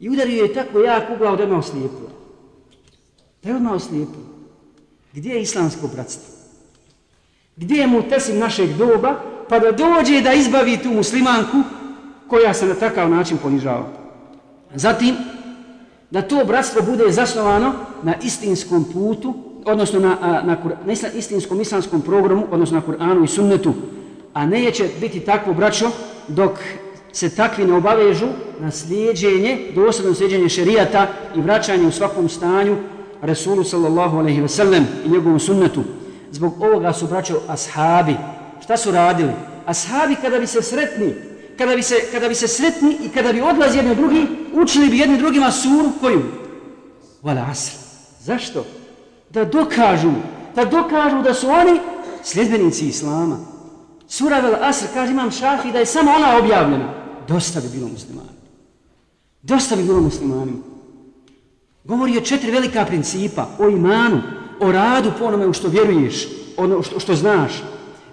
I 0.00 0.08
udario 0.08 0.42
je 0.42 0.54
tako 0.54 0.78
jak 0.78 1.10
u 1.10 1.18
glavu 1.18 1.36
da 1.36 1.42
je 1.42 1.46
odmah 1.46 1.58
oslijepio. 1.58 2.08
Da 3.42 3.48
je 3.48 3.56
odmah 3.56 3.72
oslijepio. 3.72 4.22
Gdje 5.12 5.34
je 5.34 5.42
islamsko 5.42 5.88
bratstvo? 5.88 6.34
Gdje 7.56 7.80
je 7.80 7.86
mu 7.86 8.02
tesim 8.02 8.38
našeg 8.38 8.76
doba 8.76 9.20
pa 9.48 9.58
da 9.58 9.72
dođe 9.72 10.20
da 10.20 10.32
izbavi 10.32 10.78
tu 10.82 10.88
muslimanku 10.88 11.56
koja 12.28 12.54
se 12.54 12.66
na 12.66 12.74
takav 12.74 13.10
način 13.10 13.38
ponižava? 13.42 13.86
Zatim, 14.74 15.16
da 16.10 16.22
to 16.22 16.44
bratstvo 16.44 16.82
bude 16.82 17.12
zasnovano 17.12 17.74
na 18.02 18.14
istinskom 18.22 18.84
putu, 18.92 19.34
odnosno 19.68 20.00
na, 20.00 20.16
na, 20.22 20.42
na, 20.42 20.56
na 20.84 20.92
istinskom 21.14 21.60
islamskom 21.60 22.02
programu, 22.02 22.46
odnosno 22.50 22.76
na 22.76 22.86
Kur'anu 22.86 23.24
i 23.24 23.28
sunnetu, 23.28 23.74
a 24.34 24.46
neće 24.46 24.88
biti 25.00 25.20
takvo 25.20 25.54
braćo 25.54 25.90
dok 26.28 26.50
se 27.12 27.30
takvi 27.36 27.64
ne 27.64 27.74
obavežu 27.74 28.26
na 28.60 28.70
slijedženje, 28.70 29.72
dosadno 29.74 30.14
slijedženje 30.14 30.48
šerijata 30.48 31.06
i 31.36 31.40
vraćanje 31.40 31.86
u 31.86 31.92
svakom 31.92 32.28
stanju 32.28 32.76
Resulu 33.22 33.64
sallallahu 33.64 34.18
alaihi 34.18 34.40
ve 34.40 34.48
sellem 34.48 34.86
i 35.04 35.08
njegovom 35.08 35.40
sunnetu. 35.40 35.82
Zbog 36.30 36.62
ovoga 36.62 36.92
su 36.92 37.06
braćo 37.06 37.40
ashabi. 37.48 38.16
Šta 38.62 38.76
su 38.76 38.90
radili? 38.90 39.32
Ashabi 39.66 40.16
kada 40.22 40.38
bi 40.38 40.46
se 40.46 40.62
sretni, 40.62 41.14
kada 41.58 41.76
bi 41.76 41.82
se, 41.82 41.94
kada 42.12 42.28
bi 42.28 42.34
se 42.34 42.48
sretni 42.48 42.96
i 43.04 43.08
kada 43.08 43.32
bi 43.32 43.40
odlazi 43.40 43.78
jedni 43.78 43.94
drugi, 43.94 44.26
učili 44.52 44.88
bi 44.88 44.98
jedni 44.98 45.18
drugima 45.18 45.50
suru 45.50 45.90
koju? 46.00 46.22
Vala 47.22 47.46
asr. 47.50 47.72
Zašto? 48.20 48.64
Da 49.30 49.44
dokažu, 49.44 50.12
da 50.54 50.64
dokažu 50.64 51.22
da 51.22 51.34
su 51.34 51.48
oni 51.48 51.80
sljedbenici 52.22 52.86
Islama. 52.88 53.36
Sura 54.08 54.40
Vel 54.40 54.54
Asr, 54.60 54.86
kaže 54.94 55.12
imam 55.12 55.30
šafi, 55.30 55.72
da 55.72 55.78
je 55.78 55.86
samo 55.86 56.10
ona 56.10 56.38
objavljena. 56.38 56.94
Dosta 57.28 57.60
bi 57.60 57.68
bilo 57.68 57.88
muslimani. 57.88 58.28
Dosta 59.42 59.76
bi 59.76 59.82
bilo 59.82 60.00
muslimanima. 60.00 60.58
Govori 61.84 62.18
o 62.18 62.20
četiri 62.20 62.50
velika 62.50 62.84
principa. 62.84 63.46
O 63.58 63.68
imanu, 63.68 64.22
o 64.60 64.72
radu 64.72 65.12
po 65.18 65.24
onome 65.24 65.46
u 65.46 65.52
što 65.52 65.68
vjeruješ, 65.68 66.28
ono 66.56 66.82
što, 66.82 67.00
što 67.00 67.14
znaš. 67.14 67.52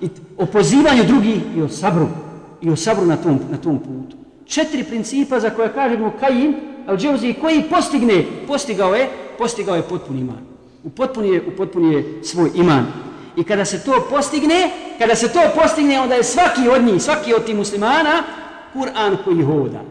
I 0.02 0.10
o 0.38 0.46
pozivanju 0.46 1.04
drugih 1.04 1.42
i 1.56 1.62
o 1.62 1.70
sabru. 1.70 2.08
I 2.62 2.70
o 2.70 2.76
sabru 2.76 3.06
na 3.06 3.18
tom, 3.18 3.40
na 3.52 3.58
tom 3.58 3.80
putu. 3.80 4.18
Četiri 4.46 4.84
principa 4.84 5.40
za 5.40 5.50
koje 5.50 5.74
kažemo 5.74 6.14
Kajim, 6.20 6.56
al 6.88 6.98
dževzi, 6.98 7.34
koji 7.42 7.64
postigne, 7.70 8.26
postigao 8.48 8.96
je, 8.96 9.10
postigao 9.38 9.76
je 9.76 9.82
potpuni 9.82 10.20
iman. 10.20 10.55
U 10.86 10.90
upotpunjuje 11.48 12.20
u 12.22 12.24
svoj 12.24 12.52
iman. 12.56 12.86
I 13.36 13.44
kada 13.44 13.66
se 13.66 13.84
to 13.84 14.08
postigne, 14.10 14.72
kada 15.00 15.16
se 15.16 15.34
to 15.34 15.42
postigne, 15.62 16.00
onda 16.00 16.16
je 16.16 16.24
svaki 16.24 16.70
od 16.70 16.84
njih, 16.84 17.02
svaki 17.02 17.34
od 17.34 17.46
tih 17.46 17.56
muslimana, 17.56 18.24
Kur'an 18.74 19.18
koji 19.26 19.44
hoda. 19.44 19.82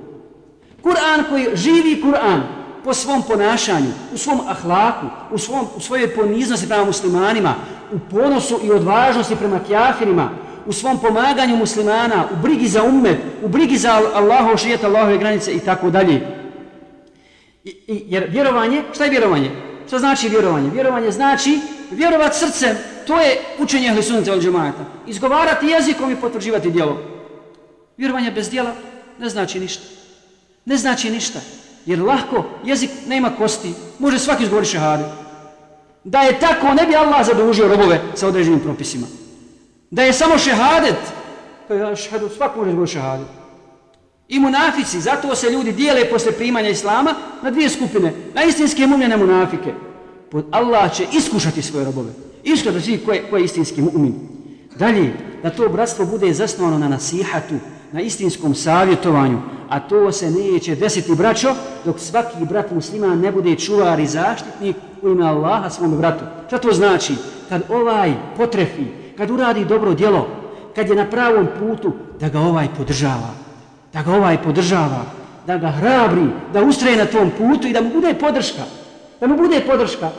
Kur'an 0.83 1.25
koji 1.29 1.49
živi 1.55 2.03
Kur'an 2.03 2.41
po 2.85 2.95
svom 2.95 3.23
ponašanju, 3.23 3.91
u 4.15 4.19
svom 4.19 4.41
ahlaku, 4.49 5.07
u, 5.31 5.39
svom, 5.39 5.67
u 5.77 5.81
svojoj 5.81 6.15
poniznosti 6.15 6.69
prema 6.69 6.85
muslimanima, 6.85 7.55
u 7.93 7.99
ponosu 8.11 8.61
i 8.65 8.71
odvažnosti 8.71 9.37
prema 9.37 9.61
kjafirima, 9.67 10.31
u 10.67 10.73
svom 10.73 10.99
pomaganju 10.99 11.57
muslimana, 11.57 12.25
u 12.33 12.43
brigi 12.43 12.69
za 12.69 12.83
ummet, 12.83 13.19
u 13.43 13.49
brigi 13.49 13.77
za 13.77 14.01
Allahu 14.15 14.57
šijet, 14.57 14.85
Allahove 14.85 15.19
granice 15.19 15.53
i 15.53 15.61
tako 15.61 15.91
dalje. 15.91 16.21
I, 17.65 17.71
i, 17.71 18.05
jer 18.09 18.27
vjerovanje, 18.31 18.83
šta 18.93 19.05
je 19.05 19.11
vjerovanje? 19.11 19.51
Što 19.87 19.99
znači 19.99 20.29
vjerovanje? 20.29 20.71
Vjerovanje 20.71 21.11
znači 21.11 21.61
vjerovat 21.91 22.35
srcem, 22.35 22.77
to 23.07 23.21
je 23.21 23.41
učenje 23.59 23.89
ehli 23.89 24.03
sunnata 24.03 24.33
od 24.33 24.43
džemata. 24.43 24.85
Izgovarati 25.07 25.67
jezikom 25.67 26.11
i 26.11 26.17
potvrđivati 26.17 26.71
djelom. 26.71 26.97
Vjerovanje 27.97 28.31
bez 28.31 28.51
djela 28.51 28.73
ne 29.19 29.29
znači 29.29 29.61
ništa. 29.61 29.85
Ne 30.65 30.77
znači 30.77 31.11
ništa. 31.11 31.39
Jer 31.87 32.03
lahko, 32.03 32.45
jezik 32.65 32.91
nema 33.07 33.31
kosti, 33.39 33.75
može 33.99 34.19
svaki 34.19 34.43
izgovoriti 34.43 34.73
šehadu. 34.73 35.05
Da 36.05 36.21
je 36.21 36.41
tako, 36.41 36.75
ne 36.75 36.87
bi 36.87 36.97
Allah 36.97 37.27
zadužio 37.27 37.69
robove 37.69 38.01
sa 38.15 38.29
određenim 38.29 38.61
propisima. 38.61 39.07
Da 39.91 40.03
je 40.03 40.13
samo 40.13 40.39
šehadet, 40.39 40.97
to 41.69 41.75
je 41.75 41.97
šehadet, 41.97 42.33
svak 42.33 42.57
može 42.57 42.71
izgovoriti 42.71 42.93
šehadet. 42.93 43.44
I 44.29 44.39
munafici, 44.39 45.01
zato 45.01 45.35
se 45.35 45.51
ljudi 45.51 45.73
dijele 45.73 46.11
posle 46.11 46.33
primanja 46.33 46.69
Islama 46.69 47.15
na 47.43 47.51
dvije 47.51 47.69
skupine. 47.69 48.13
Na 48.35 48.45
istinske 48.45 48.87
mumljene 48.87 49.17
munafike. 49.17 49.75
Pod 50.31 50.47
Allah 50.51 50.93
će 50.93 51.07
iskušati 51.13 51.63
svoje 51.63 51.85
robove. 51.85 52.11
Iskušati 52.45 52.81
svi 52.81 52.99
koje, 52.99 53.23
koje 53.31 53.41
je 53.41 53.45
istinski 53.45 53.83
mu'min. 53.83 54.13
Dalje, 54.79 55.13
da 55.43 55.51
to 55.51 55.69
bratstvo 55.69 56.07
bude 56.07 56.33
zasnovano 56.33 56.79
na 56.79 56.89
nasihatu, 56.89 57.55
na 57.93 58.01
istinskom 58.01 58.55
savjetovanju, 58.55 59.39
a 59.69 59.81
to 59.81 60.13
se 60.13 60.31
neće 60.31 60.75
desiti 60.75 61.15
braćo, 61.15 61.55
dok 61.85 62.01
svaki 62.01 62.45
brat 62.49 62.71
muslima 62.71 63.15
ne 63.15 63.33
bude 63.33 63.57
čuvar 63.57 64.01
i 64.01 64.07
zaštitnik 64.07 64.77
u 65.03 65.09
ime 65.09 65.27
Allaha 65.27 65.71
svom 65.71 65.97
bratu. 65.97 66.25
Šta 66.47 66.59
to 66.59 66.73
znači? 66.73 67.15
Kad 67.49 67.63
ovaj 67.69 68.15
potrefi, 68.37 68.85
kad 69.17 69.31
uradi 69.31 69.65
dobro 69.65 69.95
djelo, 69.95 70.29
kad 70.75 70.89
je 70.89 70.97
na 70.97 71.11
pravom 71.11 71.47
putu, 71.59 71.93
da 72.21 72.29
ga 72.29 72.41
ovaj 72.41 72.69
podržava. 72.77 73.44
Da 73.95 74.03
ga 74.03 74.13
ovaj 74.13 74.43
podržava, 74.43 75.05
da 75.47 75.59
ga 75.59 75.71
hrabri, 75.71 76.27
da 76.53 76.63
ustraje 76.63 76.97
na 76.97 77.07
tom 77.07 77.31
putu 77.31 77.69
i 77.69 77.73
da 77.73 77.81
mu 77.81 77.91
bude 77.91 78.15
podrška. 78.15 78.63
Da 79.21 79.27
mu 79.27 79.37
bude 79.37 79.61
podrška. 79.67 80.11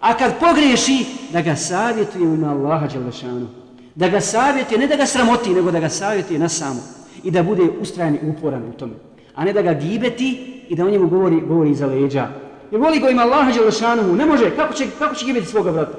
A 0.00 0.14
kad 0.14 0.38
pogriješi, 0.40 1.04
da 1.32 1.42
ga 1.42 1.56
savjetuje 1.56 2.28
u 2.28 2.34
ime 2.34 2.48
Allaha 2.48 2.86
Đalešanu. 2.86 3.48
Da 3.94 4.08
ga 4.08 4.20
savjetuje, 4.20 4.78
ne 4.78 4.86
da 4.86 4.96
ga 4.96 5.06
sramoti, 5.06 5.50
nego 5.50 5.70
da 5.70 5.80
ga 5.80 5.88
savjetuje 5.88 6.38
na 6.38 6.48
samo 6.48 6.80
i 7.24 7.30
da 7.30 7.42
bude 7.42 7.62
ustrajan 7.80 8.14
i 8.14 8.28
uporan 8.28 8.62
u 8.68 8.72
tome. 8.72 8.92
A 9.34 9.44
ne 9.44 9.52
da 9.52 9.62
ga 9.62 9.72
gibeti 9.72 10.62
i 10.68 10.76
da 10.76 10.84
o 10.84 10.90
njemu 10.90 11.08
govori, 11.08 11.40
govori 11.40 11.70
iza 11.70 11.86
leđa. 11.86 12.28
Jer 12.70 12.80
voli 12.80 13.00
ga 13.00 13.10
ima 13.10 13.22
Allaha 13.22 13.52
Đalešanu. 13.52 14.16
ne 14.16 14.26
može, 14.26 14.56
kako 14.56 14.74
će, 14.74 14.86
kako 14.98 15.14
će 15.14 15.26
gibeti 15.26 15.46
svoga 15.46 15.72
brata? 15.72 15.98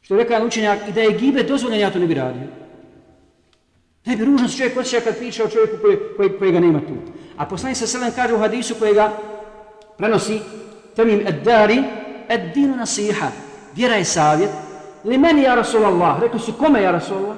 Što 0.00 0.14
je 0.14 0.22
rekao 0.22 0.46
učenjak, 0.46 0.78
i 0.88 0.92
da 0.92 1.00
je 1.00 1.18
gibet 1.18 1.48
dozvoljen, 1.48 1.80
ja 1.80 1.90
to 1.90 1.98
ne 1.98 2.06
bi 2.06 2.14
radio. 2.14 2.63
Ne 4.06 4.16
bi 4.16 4.24
ružno 4.24 4.48
se 4.48 4.56
čovjek 4.56 4.78
osjeća 4.78 5.04
kad 5.04 5.18
priča 5.18 5.44
o 5.44 5.48
čovjeku 5.48 5.76
koji, 5.82 5.98
koji, 6.16 6.38
koji 6.38 6.52
ga 6.52 6.60
nema 6.60 6.80
tu. 6.80 6.94
A 7.36 7.46
poslanik 7.46 7.76
sa 7.76 7.86
selem 7.86 8.12
kaže 8.16 8.34
u 8.34 8.38
hadisu 8.38 8.74
kojega 8.78 9.12
prenosi 9.98 10.40
temim 10.96 11.26
ad-Dari, 11.26 11.82
ad-dinu 12.28 12.76
nasiha. 12.76 13.28
Vjera 13.76 13.94
je 13.94 14.04
savjet. 14.04 14.50
Li 15.04 15.18
meni 15.18 15.42
ja 15.42 15.54
Rasulallah? 15.54 16.20
Rekli 16.20 16.40
su 16.40 16.52
kome 16.52 16.82
ja 16.82 16.90
Rasulallah? 16.90 17.36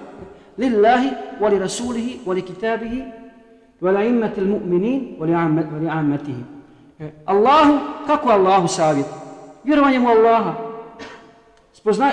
lillahi 0.58 1.38
wa 1.40 1.49
li 1.52 1.58
rasulihi 1.58 2.20
wa 2.25 2.35
li 2.35 2.42
kitabihi 2.42 3.00
wa 3.80 3.92
la 3.92 4.04
immati 4.04 4.40
l-mu'minin 4.40 5.16
wa 5.20 5.25
li 5.26 5.88
ammatihi. 5.88 6.44
E, 7.00 7.12
Allahu, 7.26 8.06
kako 8.06 8.30
Allahu 8.30 8.68
savjet? 8.68 9.06
Vjerovanje 9.64 9.99
mu 9.99 10.08
Allaha. 10.08 10.54
Spoznaj, 11.73 12.12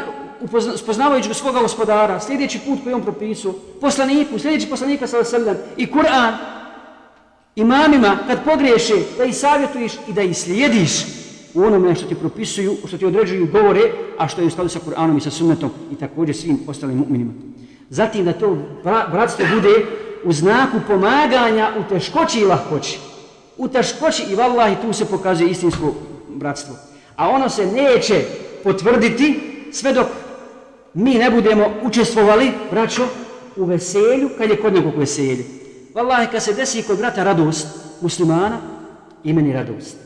spoznavajući 0.77 1.33
svoga 1.33 1.59
gospodara, 1.59 2.19
sljedeći 2.19 2.59
put 2.59 2.79
koji 2.83 2.95
on 2.95 3.01
propisao, 3.01 3.53
poslaniku, 3.81 4.39
sljedeći 4.39 4.69
poslanika 4.69 5.07
sallam 5.07 5.55
i 5.77 5.87
Kur'an, 5.87 6.33
imamima, 7.55 8.17
kad 8.27 8.43
pogriješe, 8.45 8.93
da 9.17 9.23
ih 9.23 9.35
savjetuješ 9.35 9.93
i 10.07 10.13
da 10.13 10.21
ih 10.21 10.37
slijediš 10.37 11.05
u 11.53 11.63
onome 11.63 11.95
što 11.95 12.05
ti 12.05 12.15
propisuju, 12.15 12.75
što 12.87 12.97
ti 12.97 13.05
određuju 13.05 13.47
govore, 13.51 13.81
a 14.17 14.27
što 14.27 14.41
je 14.41 14.47
u 14.47 14.49
skladu 14.49 14.69
sa 14.69 14.79
Kur'anom 14.79 15.17
i 15.17 15.21
sa 15.21 15.31
sunnetom 15.31 15.69
i 15.91 15.95
također 15.95 16.35
svim 16.35 16.59
ostalim 16.67 17.05
mu'minima. 17.05 17.31
Zatim 17.89 18.25
da 18.25 18.33
to 18.33 18.57
bratstvo 18.83 19.45
bude 19.55 19.85
u 20.23 20.33
znaku 20.33 20.77
pomaganja 20.87 21.69
u 21.79 21.89
teškoći 21.89 22.39
i 22.39 22.45
lahkoći. 22.45 22.99
U 23.57 23.67
teškoći 23.67 24.23
i 24.29 24.35
vallahi 24.35 24.75
tu 24.81 24.93
se 24.93 25.05
pokazuje 25.05 25.49
istinsko 25.49 25.93
bratstvo. 26.27 26.75
A 27.15 27.29
ono 27.29 27.49
se 27.49 27.65
neće 27.65 28.25
potvrditi 28.63 29.39
sve 29.71 29.93
dok 29.93 30.07
mi 30.93 31.13
ne 31.13 31.31
budemo 31.31 31.65
učestvovali, 31.83 32.51
braćo, 32.71 33.07
u 33.55 33.65
veselju, 33.65 34.29
kad 34.37 34.49
je 34.49 34.61
kod 34.61 34.73
nekog 34.73 34.97
veselje. 34.97 35.45
Wallahi, 35.93 36.31
kad 36.31 36.43
se 36.43 36.53
desi 36.53 36.83
kod 36.83 36.97
brata 36.97 37.23
radost 37.23 37.67
muslimana, 38.01 38.57
imeni 39.23 39.53
radost. 39.53 39.97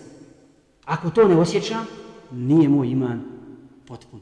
Ako 0.86 1.10
to 1.10 1.28
ne 1.28 1.36
osjećam, 1.36 1.86
nije 2.32 2.70
moj 2.70 2.88
iman 2.88 3.22
potpun. 3.88 4.20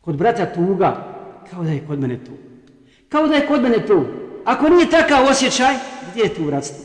Kod 0.00 0.16
brata 0.16 0.52
tuga, 0.54 1.14
kao 1.50 1.64
da 1.64 1.70
je 1.70 1.84
kod 1.86 2.00
mene 2.00 2.24
tu. 2.24 2.32
Kao 3.08 3.28
da 3.28 3.34
je 3.34 3.46
kod 3.46 3.62
mene 3.62 3.86
tu. 3.86 4.04
Ako 4.44 4.68
nije 4.68 4.90
takav 4.90 5.26
osjećaj, 5.26 5.74
gdje 6.10 6.22
je 6.22 6.34
tu 6.34 6.44
bratstvo? 6.44 6.84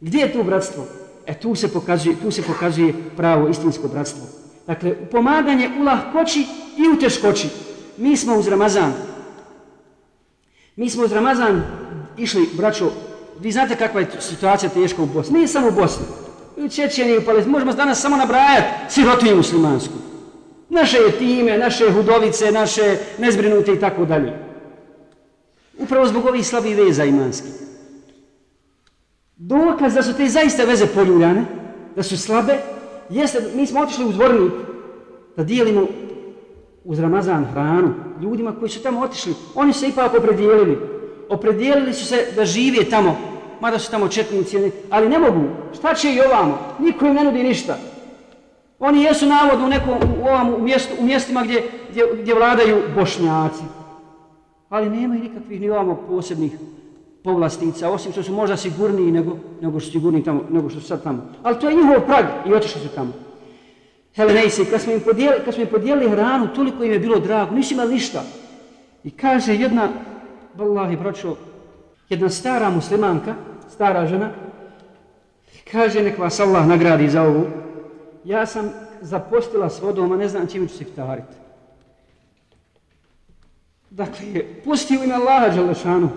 Gdje 0.00 0.18
je 0.18 0.32
tu 0.32 0.42
bratstvo? 0.42 0.84
E 1.26 1.34
tu 1.34 1.54
se 1.54 1.72
pokazuje, 1.72 2.16
tu 2.22 2.30
se 2.30 2.42
pokazuje 2.42 2.94
pravo 3.16 3.48
istinsko 3.48 3.88
bratstvo. 3.88 4.26
Dakle, 4.66 4.94
pomaganje 5.10 5.70
u 5.80 5.82
lahkoći 5.82 6.40
i 6.76 6.96
u 6.96 7.00
teškoći. 7.00 7.48
Mi 7.96 8.16
smo 8.16 8.36
uz 8.36 8.48
Ramazan. 8.48 8.92
Mi 10.76 10.90
smo 10.90 11.04
uz 11.04 11.12
Ramazan 11.12 11.62
išli, 12.16 12.48
braćo, 12.52 12.90
vi 13.40 13.52
znate 13.52 13.76
kakva 13.76 14.00
je 14.00 14.08
situacija 14.20 14.70
teška 14.70 15.02
u 15.02 15.06
Bosni. 15.06 15.34
Nije 15.34 15.48
samo 15.48 15.68
u 15.68 15.72
Bosni. 15.72 16.06
U 16.56 16.68
Čečeni, 16.68 17.18
u 17.18 17.24
Palestini. 17.24 17.52
Možemo 17.52 17.72
danas 17.72 18.00
samo 18.00 18.16
nabrajati 18.16 18.66
sirotinju 18.88 19.36
muslimansku. 19.36 19.94
Naše 20.68 20.98
time, 21.18 21.58
naše 21.58 21.92
hudovice, 21.92 22.52
naše 22.52 22.98
nezbrinute 23.18 23.72
i 23.72 23.80
tako 23.80 24.04
dalje. 24.04 24.32
Upravo 25.78 26.06
zbog 26.06 26.26
ovih 26.26 26.46
slabih 26.46 26.76
veza 26.76 27.04
imanskih. 27.04 27.52
Dokaz 29.36 29.94
da 29.94 30.02
su 30.02 30.16
te 30.16 30.28
zaista 30.28 30.64
veze 30.64 30.86
poljuljane, 30.86 31.44
da 31.96 32.02
su 32.02 32.18
slabe, 32.18 32.58
jeste, 33.10 33.50
mi 33.54 33.66
smo 33.66 33.80
otišli 33.80 34.04
u 34.04 34.12
zvornik 34.12 34.52
da 35.36 35.44
dijelimo 35.44 35.86
uz 36.86 36.98
Ramazan 36.98 37.44
hranu 37.44 37.94
ljudima 38.22 38.52
koji 38.58 38.68
su 38.68 38.82
tamo 38.82 39.00
otišli. 39.00 39.34
Oni 39.54 39.72
se 39.72 39.88
ipak 39.88 40.14
opredijelili. 40.14 40.78
Opredijelili 41.28 41.92
su 41.92 42.06
se 42.06 42.26
da 42.36 42.44
žive 42.44 42.84
tamo 42.84 43.16
mada 43.60 43.78
su 43.78 43.90
tamo 43.90 44.08
četnici, 44.08 44.70
ali 44.90 45.08
ne 45.08 45.18
mogu. 45.18 45.44
Šta 45.78 45.94
će 45.94 46.12
i 46.12 46.20
ovamo? 46.20 46.58
Niko 46.78 47.06
im 47.06 47.14
ne 47.14 47.24
nudi 47.24 47.42
ništa. 47.42 47.76
Oni 48.78 49.02
jesu 49.02 49.26
navodno 49.26 49.66
u 49.66 49.68
nekom 49.68 49.94
u, 50.22 50.26
ovom, 50.26 50.54
u, 50.54 50.58
mjestu, 50.58 50.94
u 51.00 51.04
mjestima 51.04 51.42
gdje, 51.42 51.62
gdje, 51.90 52.04
gdje 52.22 52.34
vladaju 52.34 52.82
bošnjaci. 52.94 53.62
Ali 54.68 54.90
nemaju 54.90 55.22
nikakvih 55.22 55.60
ni 55.60 55.70
ovamo 55.70 56.02
posebnih 56.08 56.52
povlastica, 57.24 57.90
osim 57.90 58.12
što 58.12 58.22
su 58.22 58.32
možda 58.32 58.56
sigurniji 58.56 59.12
nego, 59.12 59.36
nego 59.60 59.80
što 59.80 59.86
su 59.86 59.92
sigurniji 59.92 60.24
tamo, 60.24 60.40
nego 60.50 60.70
što 60.70 60.80
su 60.80 60.86
sad 60.86 61.02
tamo. 61.02 61.22
Ali 61.42 61.58
to 61.58 61.68
je 61.68 61.76
njihov 61.76 62.06
prag 62.06 62.24
i 62.46 62.54
otišli 62.54 62.80
su 62.80 62.88
tamo. 62.88 63.12
Helenejsi, 64.16 64.64
kad 64.64 64.80
smo 64.80 64.92
im 64.92 65.00
podijelili, 65.00 65.44
kad 65.44 65.54
smo 65.54 65.62
im 65.62 65.68
podijelili 65.68 66.10
hranu, 66.10 66.54
toliko 66.54 66.84
im 66.84 66.92
je 66.92 66.98
bilo 66.98 67.18
drago, 67.18 67.54
nisu 67.54 67.74
imali 67.74 67.94
ništa. 67.94 68.22
I 69.04 69.10
kaže 69.10 69.54
jedna, 69.54 69.88
vallahi 70.54 70.96
braćo, 70.96 71.36
jedna 72.08 72.28
stara 72.28 72.70
muslimanka, 72.70 73.34
stara 73.70 74.06
žena, 74.06 74.30
kaže 75.72 76.02
nek 76.02 76.18
vas 76.18 76.40
Allah 76.40 76.66
nagradi 76.66 77.10
za 77.10 77.22
ovu, 77.22 77.46
ja 78.24 78.46
sam 78.46 78.70
zapostila 79.00 79.70
s 79.70 79.82
vodom, 79.82 80.12
a 80.12 80.16
ne 80.16 80.28
znam 80.28 80.46
čime 80.46 80.68
ću 80.68 80.76
se 80.76 80.84
iftariti. 80.84 81.34
Dakle, 83.90 84.44
pusti 84.64 84.98
u 84.98 85.04
ime 85.04 85.14
Allaha 85.14 85.48
Đalešanu, 85.48 86.08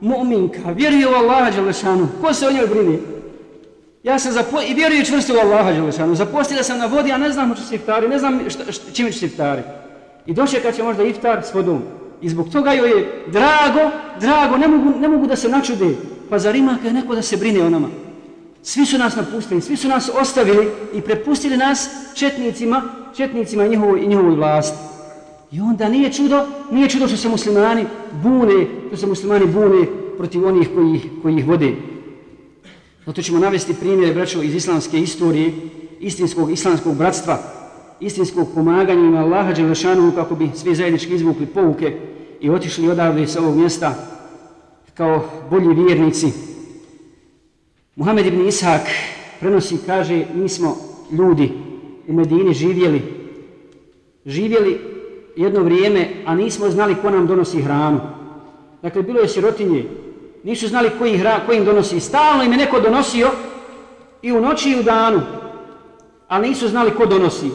mu'minka, 0.00 0.72
vjeruje 0.74 1.08
u 1.08 1.14
Allaha 1.14 1.50
Đalešanu, 1.50 2.08
ko 2.20 2.34
se 2.34 2.46
o 2.46 2.52
njoj 2.52 2.66
brine? 2.66 2.98
Ja 4.02 4.18
sam 4.18 4.32
zapo 4.32 4.60
i 4.62 4.74
vjerujem 4.74 5.04
čvrsto 5.04 5.34
u 5.34 5.36
Allaha 5.36 5.72
Đelešanu. 5.72 6.14
zapostila 6.14 6.62
sam 6.62 6.78
na 6.78 6.86
vodi, 6.86 7.12
a 7.12 7.18
ne 7.18 7.32
znam 7.32 7.48
hoću 7.48 7.62
se 7.62 7.74
iftari, 7.74 8.08
ne 8.08 8.18
znam 8.18 8.40
šta, 8.50 8.72
šta, 8.72 8.92
čime 8.92 9.12
ću 9.12 9.18
se 9.18 9.26
iftari. 9.26 9.62
I 10.26 10.34
došle 10.34 10.60
kad 10.60 10.76
će 10.76 10.82
možda 10.82 11.04
iftar 11.04 11.42
s 11.44 11.54
vodom. 11.54 11.82
I 12.20 12.28
zbog 12.28 12.48
toga 12.52 12.72
joj 12.72 12.90
je 12.90 13.24
drago, 13.26 13.90
drago, 14.20 14.56
ne 14.56 14.68
mogu, 14.68 14.98
ne 15.00 15.08
mogu 15.08 15.26
da 15.26 15.36
se 15.36 15.48
načude. 15.48 15.94
Pa 16.30 16.38
zar 16.38 16.56
ima 16.56 16.78
kada 16.82 16.92
neko 16.92 17.14
da 17.14 17.22
se 17.22 17.36
brine 17.36 17.62
o 17.62 17.70
nama? 17.70 17.88
Svi 18.62 18.86
su 18.86 18.98
nas 18.98 19.16
napustili, 19.16 19.60
svi 19.60 19.76
su 19.76 19.88
nas 19.88 20.10
ostavili 20.20 20.68
i 20.94 21.00
prepustili 21.00 21.56
nas 21.56 21.90
četnicima, 22.14 22.82
četnicima 23.16 23.66
njihovoj, 23.66 24.00
i 24.00 24.06
njihovoj 24.06 24.34
vlasti. 24.34 24.78
I 25.52 25.60
onda 25.60 25.88
nije 25.88 26.12
čudo, 26.12 26.46
nije 26.70 26.88
čudo 26.88 27.08
što 27.08 27.16
se 27.16 27.28
muslimani 27.28 27.86
bune, 28.22 28.66
što 28.86 28.96
se 28.96 29.06
muslimani 29.06 29.46
bune 29.46 29.86
protiv 30.16 30.46
onih 30.46 30.68
koji, 30.74 31.00
koji 31.22 31.36
ih 31.36 31.48
vode. 31.48 31.91
Zato 33.06 33.22
ćemo 33.22 33.38
navesti 33.38 33.74
primjere, 33.74 34.14
braćo, 34.14 34.42
iz 34.42 34.54
islamske 34.54 34.98
istorije, 34.98 35.52
istinskog 36.00 36.52
islamskog 36.52 36.96
bratstva, 36.96 37.38
istinskog 38.00 38.48
pomaganja 38.54 39.00
ima 39.00 39.18
Allaha 39.18 39.52
Đelešanu 39.52 40.12
kako 40.14 40.34
bi 40.34 40.50
svi 40.54 40.74
zajednički 40.74 41.14
izvukli 41.14 41.46
pouke 41.46 41.96
i 42.40 42.50
otišli 42.50 42.88
odavde 42.88 43.26
sa 43.26 43.40
ovog 43.40 43.56
mjesta 43.56 43.94
kao 44.94 45.24
bolji 45.50 45.84
vjernici. 45.84 46.26
Muhammed 47.96 48.26
ibn 48.26 48.48
Ishak 48.48 48.82
prenosi, 49.40 49.78
kaže, 49.86 50.24
mi 50.34 50.48
smo 50.48 50.76
ljudi 51.10 51.52
u 52.08 52.12
Medini 52.12 52.54
živjeli, 52.54 53.02
živjeli 54.26 54.80
jedno 55.36 55.62
vrijeme, 55.62 56.08
a 56.26 56.34
nismo 56.34 56.70
znali 56.70 56.94
ko 57.02 57.10
nam 57.10 57.26
donosi 57.26 57.62
hranu. 57.62 58.00
Dakle, 58.82 59.02
bilo 59.02 59.20
je 59.20 59.28
sirotinje, 59.28 59.84
nisu 60.44 60.68
znali 60.68 60.90
koji, 60.98 61.16
hra, 61.16 61.40
koji 61.46 61.58
im 61.58 61.64
donosi. 61.64 62.00
Stalno 62.00 62.44
im 62.44 62.52
je 62.52 62.58
neko 62.58 62.80
donosio 62.80 63.30
i 64.22 64.32
u 64.32 64.40
noći 64.40 64.70
i 64.70 64.80
u 64.80 64.82
danu, 64.82 65.20
ali 66.28 66.48
nisu 66.48 66.68
znali 66.68 66.90
ko 66.90 67.06
donosi 67.06 67.50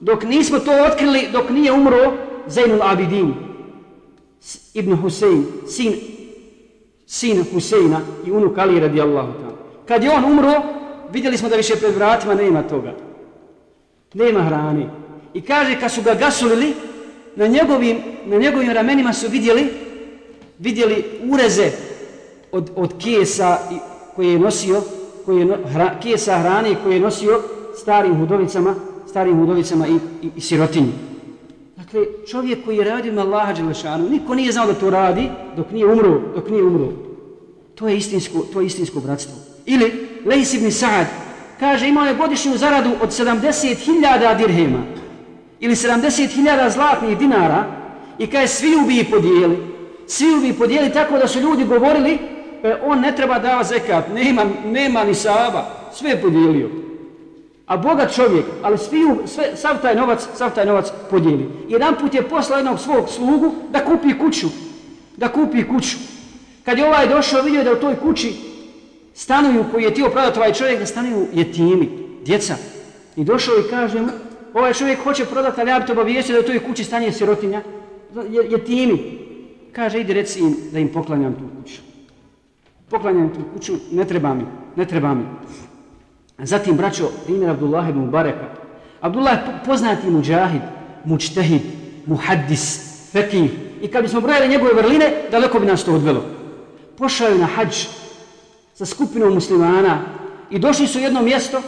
dok 0.00 0.24
nismo 0.24 0.58
to 0.58 0.72
otkrili, 0.86 1.28
dok 1.32 1.50
nije 1.50 1.72
umro 1.72 2.12
Zainul 2.46 2.82
Abidin, 2.82 3.34
Ibn 4.74 4.94
Husein, 4.96 5.46
sin, 5.68 5.94
sin 7.06 7.44
Huseina 7.52 8.00
i 8.26 8.32
unuk 8.32 8.58
Ali 8.58 8.80
radijallahu 8.80 9.32
ta'ala. 9.32 9.56
Kad 9.88 10.04
je 10.04 10.10
on 10.10 10.24
umro, 10.24 10.62
vidjeli 11.12 11.38
smo 11.38 11.48
da 11.48 11.56
više 11.56 11.76
pred 11.76 11.94
vratima 11.94 12.34
nema 12.34 12.62
toga. 12.62 12.94
Nema 14.14 14.42
hrane. 14.42 14.90
I 15.34 15.40
kaže, 15.40 15.80
kad 15.80 15.92
su 15.92 16.02
ga 16.02 16.14
gasulili, 16.14 16.74
na 17.36 17.46
njegovim, 17.46 17.98
na 18.26 18.36
njegovim 18.38 18.72
ramenima 18.72 19.12
su 19.12 19.28
vidjeli, 19.28 19.68
vidjeli 20.58 21.04
ureze 21.30 21.70
od, 22.52 22.70
od 22.76 22.94
kesa 23.04 23.58
koje 24.16 24.32
je 24.32 24.38
nosio, 24.38 24.82
koje 25.24 25.46
je, 25.46 25.58
hra, 25.66 25.90
kesa 26.02 26.38
hrane 26.38 26.74
koje 26.84 26.94
je 26.94 27.00
nosio 27.00 27.40
starim 27.76 28.16
hudovicama, 28.16 28.74
starim 29.08 29.38
hudovicama 29.38 29.86
i, 29.88 29.94
i, 30.22 30.30
i 30.36 30.40
sirotinji. 30.40 30.92
Dakle, 31.76 32.06
čovjek 32.30 32.64
koji 32.64 32.76
je 32.76 32.84
radio 32.84 33.12
na 33.12 33.22
Allaha 33.22 33.52
Đelešanu, 33.52 34.08
niko 34.08 34.34
nije 34.34 34.52
znao 34.52 34.66
da 34.66 34.74
to 34.74 34.90
radi 34.90 35.30
dok 35.56 35.70
nije 35.70 35.86
umro, 35.86 36.20
dok 36.34 36.50
nije 36.50 36.64
umro. 36.64 36.88
To 37.74 37.88
je 37.88 37.96
istinsko, 37.96 38.38
to 38.52 38.60
je 38.60 38.66
istinsko 38.66 39.00
bratstvo. 39.00 39.34
Ili, 39.66 40.08
Lejs 40.24 40.54
ibn 40.54 40.66
Sa'ad, 40.66 41.06
kaže, 41.60 41.88
imao 41.88 42.06
je 42.06 42.14
godišnju 42.14 42.56
zaradu 42.56 42.90
od 43.02 43.08
70.000 43.08 44.36
dirhema 44.36 44.82
ili 45.60 45.74
70.000 45.74 46.70
zlatnih 46.70 47.18
dinara 47.18 47.64
i 48.18 48.26
kaže, 48.26 48.48
svi 48.48 48.76
ubi 48.84 49.06
podijeli, 49.10 49.56
svi 50.06 50.34
ubi 50.38 50.52
podijeli 50.52 50.92
tako 50.92 51.18
da 51.18 51.28
su 51.28 51.40
ljudi 51.40 51.64
govorili, 51.64 52.18
e, 52.62 52.74
on 52.84 53.00
ne 53.00 53.16
treba 53.16 53.38
dava 53.38 53.64
zekat, 53.64 54.04
nema, 54.14 54.44
nema 54.64 55.04
ni 55.04 55.14
saba, 55.14 55.70
sve 55.92 56.10
je 56.10 56.22
podijelio 56.22 56.86
a 57.66 57.76
bogat 57.76 58.14
čovjek, 58.14 58.44
ali 58.62 58.78
sviju, 58.78 59.18
sve, 59.26 59.56
sav 59.56 59.82
taj 59.82 59.94
novac, 59.94 60.26
sav 60.34 60.54
taj 60.54 60.66
novac 60.66 60.86
podijeli. 61.10 61.48
Jedan 61.68 61.94
put 62.00 62.14
je 62.14 62.28
poslao 62.28 62.56
jednog 62.56 62.80
svog 62.80 63.08
slugu 63.08 63.54
da 63.70 63.84
kupi 63.84 64.18
kuću, 64.18 64.46
da 65.16 65.28
kupi 65.28 65.68
kuću. 65.68 65.96
Kad 66.64 66.78
je 66.78 66.86
ovaj 66.86 67.08
došao, 67.08 67.42
vidio 67.42 67.64
da 67.64 67.72
u 67.72 67.80
toj 67.80 67.96
kući 67.96 68.32
stanuju, 69.14 69.64
koji 69.72 69.84
je 69.84 69.94
tio 69.94 70.08
prodati 70.08 70.38
ovaj 70.38 70.52
čovjek, 70.52 70.78
da 70.78 70.86
stanuju 70.86 71.26
jetimi, 71.32 71.88
djeca. 72.24 72.56
I 73.16 73.24
došao 73.24 73.54
i 73.58 73.70
kaže 73.70 74.00
mu, 74.00 74.08
ovaj 74.54 74.72
čovjek 74.72 74.98
hoće 75.04 75.24
prodati, 75.24 75.60
ali 75.60 75.70
ja 75.70 75.80
bi 75.80 75.86
to 75.86 75.92
obavijestio 75.92 76.34
da 76.34 76.40
u 76.40 76.46
toj 76.46 76.58
kući 76.58 76.84
stanje 76.84 77.12
sirotinja, 77.12 77.62
jetimi. 78.50 79.18
Kaže, 79.72 80.00
idi 80.00 80.12
reci 80.12 80.40
im 80.40 80.56
da 80.72 80.78
im 80.78 80.88
poklanjam 80.88 81.34
tu 81.34 81.62
kuću. 81.62 81.80
Poklanjam 82.90 83.34
tu 83.34 83.40
kuću, 83.54 83.72
ne 83.92 84.04
treba 84.04 84.34
mi, 84.34 84.44
ne 84.76 84.84
treba 84.84 85.14
mi. 85.14 85.24
Zatim, 86.38 86.76
braćo, 86.76 87.10
primjer 87.24 87.50
Abdullah 87.50 87.88
ibn 87.88 87.98
Mubareka. 87.98 88.46
Abdullah 89.00 89.32
je 89.32 89.60
poznati 89.66 90.10
muđahid, 90.10 90.62
mučtehid, 91.04 91.62
muhaddis, 92.06 92.80
fekih. 93.12 93.50
I 93.82 93.88
kad 93.88 94.02
bismo 94.02 94.20
brojali 94.20 94.48
njegove 94.48 94.72
vrline, 94.72 95.12
daleko 95.30 95.58
bi 95.58 95.66
nas 95.66 95.84
to 95.84 95.94
odvelo. 95.94 96.24
Pošao 96.98 97.28
je 97.28 97.38
na 97.38 97.46
hađ 97.46 97.86
sa 98.74 98.86
skupinom 98.86 99.34
muslimana 99.34 100.02
i 100.50 100.58
došli 100.58 100.86
su 100.86 100.98
u 100.98 101.02
jedno 101.02 101.22
mjesto, 101.22 101.62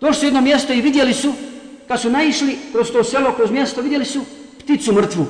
došli 0.00 0.14
su 0.14 0.24
u 0.24 0.28
jedno 0.28 0.40
mjesto 0.40 0.72
i 0.72 0.80
vidjeli 0.80 1.14
su, 1.14 1.32
kad 1.88 2.00
su 2.00 2.10
naišli 2.10 2.58
kroz 2.72 2.90
to 2.92 3.04
selo, 3.04 3.32
kroz 3.32 3.50
mjesto, 3.50 3.82
vidjeli 3.82 4.04
su 4.04 4.20
pticu 4.58 4.92
mrtvu. 4.92 5.26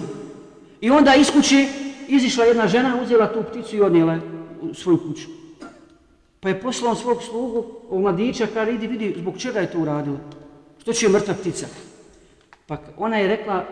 I 0.80 0.90
onda 0.90 1.14
iz 1.14 1.30
kuće 1.30 1.66
izišla 2.09 2.44
jedna 2.44 2.68
žena, 2.68 2.96
uzela 3.02 3.33
tu 3.33 3.42
pticu 3.42 3.76
i 3.76 3.80
odnijela 3.80 4.18
u 4.62 4.75
svoju 4.75 4.99
kuću. 4.99 5.29
Pa 6.40 6.49
je 6.49 6.61
poslao 6.61 6.94
svog 6.94 7.23
slugu, 7.23 7.64
ovog 7.90 8.03
mladića, 8.03 8.46
kada 8.55 8.70
idi 8.70 8.87
vidi 8.87 9.14
zbog 9.18 9.38
čega 9.38 9.61
je 9.61 9.70
to 9.70 9.81
uradila. 9.81 10.18
Što 10.79 10.92
će 10.92 11.07
je 11.07 11.12
mrtva 11.12 11.35
ptica? 11.35 11.66
Pa 12.66 12.79
ona 12.96 13.16
je 13.16 13.29
rekla, 13.29 13.64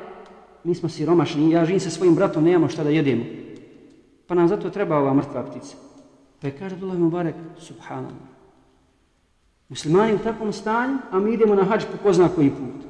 mi 0.65 0.75
smo 0.75 0.89
siromašni, 0.89 1.51
ja 1.51 1.65
živim 1.65 1.81
sa 1.81 1.91
svojim 1.91 2.15
bratom, 2.15 2.45
nemamo 2.45 2.69
šta 2.69 2.85
da 2.85 2.91
jedemo. 2.91 3.25
Pa 4.27 4.35
nam 4.35 4.49
zato 4.49 4.71
treba 4.71 4.99
ova 4.99 5.15
mrtva 5.15 5.43
ptica. 5.43 5.77
Pa 6.41 6.47
je 6.47 6.57
kaže, 6.59 6.75
Abdullah 6.75 6.99
Mubarek, 6.99 7.35
subhanallah. 7.59 8.29
Muslimani 9.69 10.15
u 10.15 10.19
takvom 10.19 10.53
stanju, 10.53 10.99
a 11.11 11.19
mi 11.19 11.33
idemo 11.35 11.55
na 11.55 11.65
hađ 11.65 11.85
po 11.85 11.99
ko 12.03 12.13
zna 12.13 12.29
koji 12.29 12.51
put. 12.51 12.85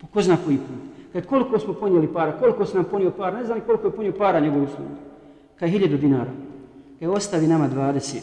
Po 0.00 0.06
ko 0.06 0.22
zna 0.22 0.36
koji 0.44 0.56
put. 0.56 0.86
Kad 1.12 1.26
koliko 1.26 1.58
smo 1.58 1.74
ponijeli 1.74 2.12
para, 2.12 2.38
koliko 2.38 2.66
se 2.66 2.76
nam 2.76 2.84
ponio 2.84 3.10
para, 3.10 3.38
ne 3.38 3.44
znam 3.44 3.60
koliko 3.60 3.86
je 3.86 3.96
ponio 3.96 4.12
para 4.12 4.40
njegovu 4.40 4.66
slugu. 4.66 4.90
Kaj 5.58 5.68
hiljadu 5.68 5.96
dinara 5.96 6.30
e 7.00 7.08
ostavi 7.08 7.46
nama 7.46 7.68
20. 7.68 8.16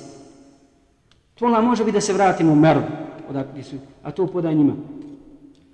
To 1.35 1.49
nam 1.49 1.65
može 1.65 1.83
biti 1.83 1.97
da 1.97 2.01
se 2.01 2.13
vratimo 2.13 2.51
u 2.51 2.55
Merv, 2.55 2.81
odakle 3.29 3.63
su, 3.63 3.75
a 4.03 4.11
to 4.11 4.27
podaj 4.27 4.55
njima. 4.55 4.73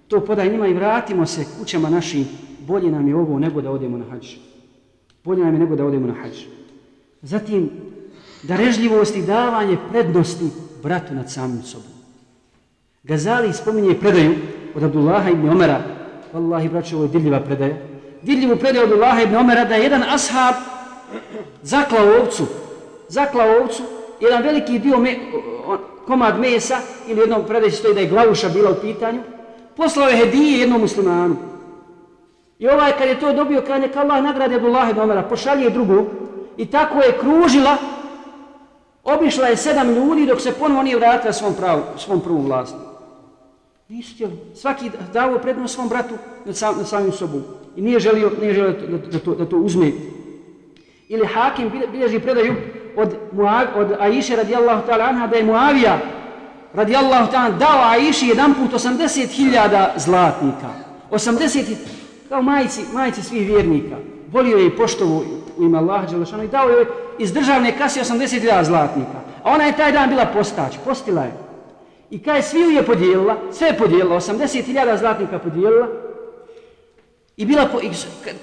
To 0.08 0.26
podaj 0.26 0.50
njima 0.50 0.68
i 0.68 0.74
vratimo 0.74 1.26
se 1.26 1.46
kućama 1.60 1.90
našim. 1.90 2.28
Bolje 2.68 2.92
nam 2.92 3.08
je 3.08 3.16
ovo 3.16 3.40
nego 3.40 3.62
da 3.62 3.72
odemo 3.72 3.98
na 3.98 4.06
hađ. 4.12 4.36
Bolje 5.24 5.44
nam 5.44 5.54
je 5.54 5.60
nego 5.60 5.76
da 5.76 5.86
odemo 5.86 6.08
na 6.08 6.14
hađ. 6.14 6.34
Zatim, 7.22 7.70
darežljivost 8.44 9.16
i 9.16 9.22
davanje 9.22 9.78
prednosti 9.92 10.50
bratu 10.84 11.14
nad 11.14 11.32
samim 11.32 11.62
sobom. 11.64 11.92
Gazali 13.04 13.54
spominje 13.54 14.00
predaju 14.00 14.36
od 14.76 14.84
Abdullaha 14.84 15.30
ibn 15.30 15.50
Omera. 15.50 15.82
Wallahi, 16.34 16.70
braću, 16.70 16.96
ovo 16.96 17.06
je 17.06 17.10
dirljiva 17.10 17.40
predaja. 17.40 17.78
Diljivu 18.22 18.58
predaju 18.58 18.86
od 18.86 18.92
Abdullaha 18.92 19.22
ibn 19.22 19.36
Omera 19.36 19.66
da 19.66 19.76
je 19.76 19.84
jedan 19.84 20.04
ashab 20.04 20.56
zaklao 21.64 22.22
ovcu. 22.22 22.48
Zaklao 23.10 23.62
ovcu 23.62 23.84
jedan 24.20 24.44
veliki 24.44 24.80
dio 24.80 24.98
me, 24.98 25.16
komad 26.08 26.40
mesa 26.40 26.78
ili 27.08 27.20
jednom 27.20 27.46
predaj 27.48 27.72
stoji 27.72 27.94
da 27.94 28.00
je 28.00 28.08
glavuša 28.08 28.50
bila 28.50 28.72
u 28.72 28.82
pitanju, 28.82 29.20
poslao 29.76 30.10
je 30.10 30.18
hedije 30.18 30.60
jednom 30.60 30.82
muslimanu. 30.82 31.36
I 32.60 32.68
ovaj 32.68 32.92
kad 32.98 33.08
je 33.08 33.20
to 33.20 33.34
dobio, 33.34 33.62
kad 33.62 33.82
je 33.82 33.92
Allah 33.96 34.24
nagradi 34.24 34.56
Abdullah 34.56 34.90
ibn 34.90 35.00
Omara, 35.00 35.24
pošalje 35.24 35.70
drugu 35.70 36.06
i 36.58 36.66
tako 36.66 37.02
je 37.02 37.18
kružila 37.20 37.78
Obišla 39.04 39.48
je 39.48 39.58
sedam 39.58 39.94
ljudi 39.96 40.26
dok 40.26 40.42
se 40.42 40.54
ponovo 40.60 40.84
nije 40.84 40.98
vratila 40.98 41.34
svom, 41.34 41.54
pravu, 41.54 41.82
svom 41.98 42.22
prvom 42.22 42.46
vlasniku. 42.46 42.86
Nisu 43.90 44.14
htjeli. 44.14 44.34
Svaki 44.56 44.92
davo 45.14 45.40
prednost 45.40 45.76
svom 45.76 45.90
bratu 45.90 46.16
na, 46.46 46.54
sam, 46.54 46.78
na 46.78 46.84
samim 46.84 47.12
sobom. 47.12 47.44
I 47.76 47.82
nije 47.82 48.00
želio, 48.00 48.32
nije 48.42 48.54
želio 48.54 48.72
da, 48.72 48.98
da, 48.98 49.20
to, 49.20 49.36
da 49.36 49.46
to 49.46 49.58
uzme. 49.58 49.92
Ili 51.08 51.28
Hakim 51.28 51.72
bilježi 51.92 52.20
predaju 52.20 52.56
od, 52.96 53.16
od 53.76 53.96
Aisha 54.00 54.36
radijallahu 54.36 54.88
ta'ala 54.88 55.10
anha 55.10 55.28
da 55.28 55.36
je 55.36 55.44
Muavija 55.44 56.00
radijallahu 56.74 57.32
ta'ala 57.32 57.58
dao 57.58 57.90
Aiši 57.90 58.28
jedan 58.28 58.54
put 58.54 58.82
80.000 58.82 59.88
zlatnika. 59.98 60.70
80 61.12 61.76
kao 62.30 62.42
majici, 62.42 62.82
majici 62.94 63.24
svih 63.24 63.48
vjernika. 63.48 63.96
Volio 64.32 64.58
je 64.58 64.68
i 64.68 64.78
poštovu 64.78 65.24
u 65.58 65.64
ime 65.64 65.78
Allaha 65.78 66.08
Đelešanu 66.08 66.44
i 66.44 66.48
dao 66.48 66.70
je 66.70 66.86
iz 67.20 67.34
državne 67.34 67.78
kase 67.78 68.00
80.000 68.00 68.64
zlatnika. 68.64 69.20
A 69.44 69.52
ona 69.52 69.64
je 69.64 69.78
taj 69.78 69.92
dan 69.92 70.10
bila 70.10 70.26
postać, 70.26 70.78
postila 70.86 71.24
je. 71.24 71.34
I 72.10 72.24
kaj 72.24 72.42
sviju 72.42 72.70
je 72.70 72.86
podijelila, 72.86 73.38
sve 73.52 73.68
je 73.68 73.78
podijelila, 73.78 74.16
80.000 74.16 75.00
zlatnika 75.00 75.40
podijelila. 75.40 75.88
I 77.38 77.46
bila, 77.46 77.66
po, 77.66 77.80
i 77.82 77.90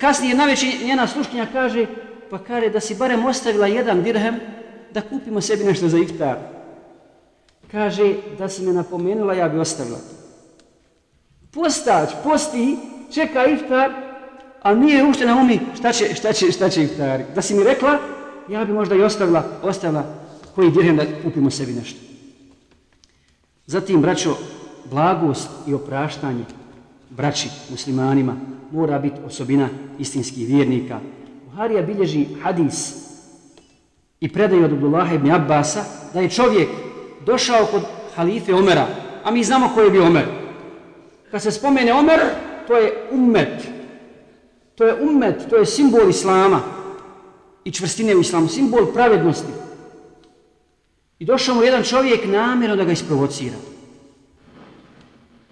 kasnije 0.00 0.34
najveći 0.34 0.84
njena 0.84 1.06
sluškinja 1.06 1.46
kaže, 1.52 1.86
pa 2.30 2.38
kaže 2.38 2.70
da 2.70 2.80
si 2.80 2.94
barem 2.94 3.24
ostavila 3.24 3.66
jedan 3.66 4.02
dirhem 4.02 4.40
da 4.94 5.00
kupimo 5.00 5.40
sebi 5.40 5.64
nešto 5.64 5.88
za 5.88 5.98
iftar. 5.98 6.36
Kaže 7.70 8.14
da 8.38 8.48
si 8.48 8.62
me 8.62 8.72
napomenula, 8.72 9.34
ja 9.34 9.48
bi 9.48 9.58
ostavila 9.58 9.98
to. 9.98 10.16
Postać, 11.52 12.10
posti, 12.24 12.78
čeka 13.12 13.46
iftar, 13.46 13.92
a 14.62 14.74
nije 14.74 15.04
ušte 15.04 15.26
na 15.26 15.40
umi 15.40 15.60
šta 15.74 15.92
će, 15.92 16.14
šta 16.14 16.32
će, 16.32 16.52
šta 16.52 16.68
će 16.68 16.82
iftari. 16.82 17.24
Da 17.34 17.42
si 17.42 17.54
mi 17.54 17.64
rekla, 17.64 17.98
ja 18.48 18.64
bi 18.64 18.72
možda 18.72 18.94
i 18.94 19.02
ostavila, 19.02 19.42
ostavila 19.62 20.04
koji 20.54 20.70
dirhem 20.70 20.96
da 20.96 21.04
kupimo 21.22 21.50
sebi 21.50 21.72
nešto. 21.72 22.00
Zatim, 23.66 24.00
braćo, 24.02 24.36
blagost 24.90 25.48
i 25.66 25.74
opraštanje 25.74 26.44
braći 27.10 27.48
muslimanima 27.70 28.36
mora 28.70 28.98
biti 28.98 29.20
osobina 29.26 29.68
istinskih 29.98 30.48
vjernika. 30.48 31.00
Buharija 31.56 31.82
bilježi 31.82 32.26
hadis 32.42 32.94
i 34.20 34.32
predaju 34.32 34.64
od 34.64 34.72
Abdullah 34.72 35.14
ibn 35.14 35.30
Abbasa 35.30 35.84
da 36.14 36.20
je 36.20 36.30
čovjek 36.30 36.68
došao 37.26 37.66
kod 37.66 37.82
halife 38.14 38.54
Omera, 38.54 38.86
a 39.24 39.30
mi 39.30 39.44
znamo 39.44 39.70
ko 39.74 39.80
je 39.80 39.90
bio 39.90 40.06
Omer. 40.06 40.24
Kad 41.30 41.42
se 41.42 41.50
spomene 41.50 41.94
Omer, 41.94 42.20
to 42.66 42.76
je 42.76 43.08
ummet. 43.10 43.68
To 44.74 44.84
je 44.84 44.94
ummet, 45.02 45.46
to 45.50 45.56
je 45.56 45.66
simbol 45.66 46.10
Islama 46.10 46.60
i 47.64 47.70
čvrstine 47.70 48.16
u 48.16 48.20
Islamu, 48.20 48.48
simbol 48.48 48.92
pravednosti. 48.92 49.52
I 51.18 51.24
došao 51.24 51.54
mu 51.54 51.62
jedan 51.62 51.82
čovjek 51.82 52.26
namjerno 52.26 52.76
da 52.76 52.84
ga 52.84 52.92
isprovocira. 52.92 53.56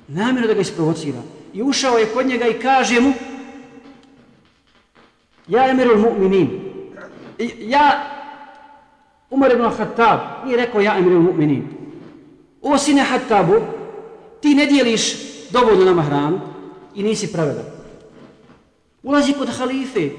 Namjerno 0.08 0.48
da 0.48 0.54
ga 0.54 0.60
isprovocira. 0.60 1.22
I 1.54 1.62
ušao 1.62 1.98
je 1.98 2.06
kod 2.06 2.26
njega 2.26 2.46
i 2.46 2.60
kaže 2.60 3.00
mu 3.00 3.12
Ja 5.48 5.68
emirul 5.68 5.98
mu'minin. 5.98 6.48
Ja 7.58 8.04
Umar 9.30 9.52
ibn 9.52 9.70
Khattab 9.76 10.20
nije 10.44 10.56
rekao 10.56 10.80
ja 10.80 10.98
emirul 10.98 11.22
mu'minin. 11.22 11.62
O 12.62 12.78
sine 12.78 13.04
Khattabu, 13.04 13.54
ti 14.40 14.54
ne 14.54 14.66
dijeliš 14.66 15.16
dovoljno 15.50 15.84
nama 15.84 16.02
hranu 16.02 16.40
i 16.94 17.02
nisi 17.02 17.32
pravedan. 17.32 17.64
Ulazi 19.02 19.32
kod 19.32 19.48
halife. 19.58 20.10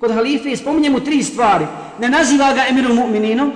Kod 0.00 0.10
halife 0.10 0.50
i 0.50 0.56
spominje 0.56 0.90
mu 0.90 1.00
tri 1.00 1.22
stvari. 1.22 1.66
Ne 2.00 2.08
naziva 2.08 2.52
ga 2.52 2.64
emirul 2.68 2.94
mu'mininom, 2.94 3.52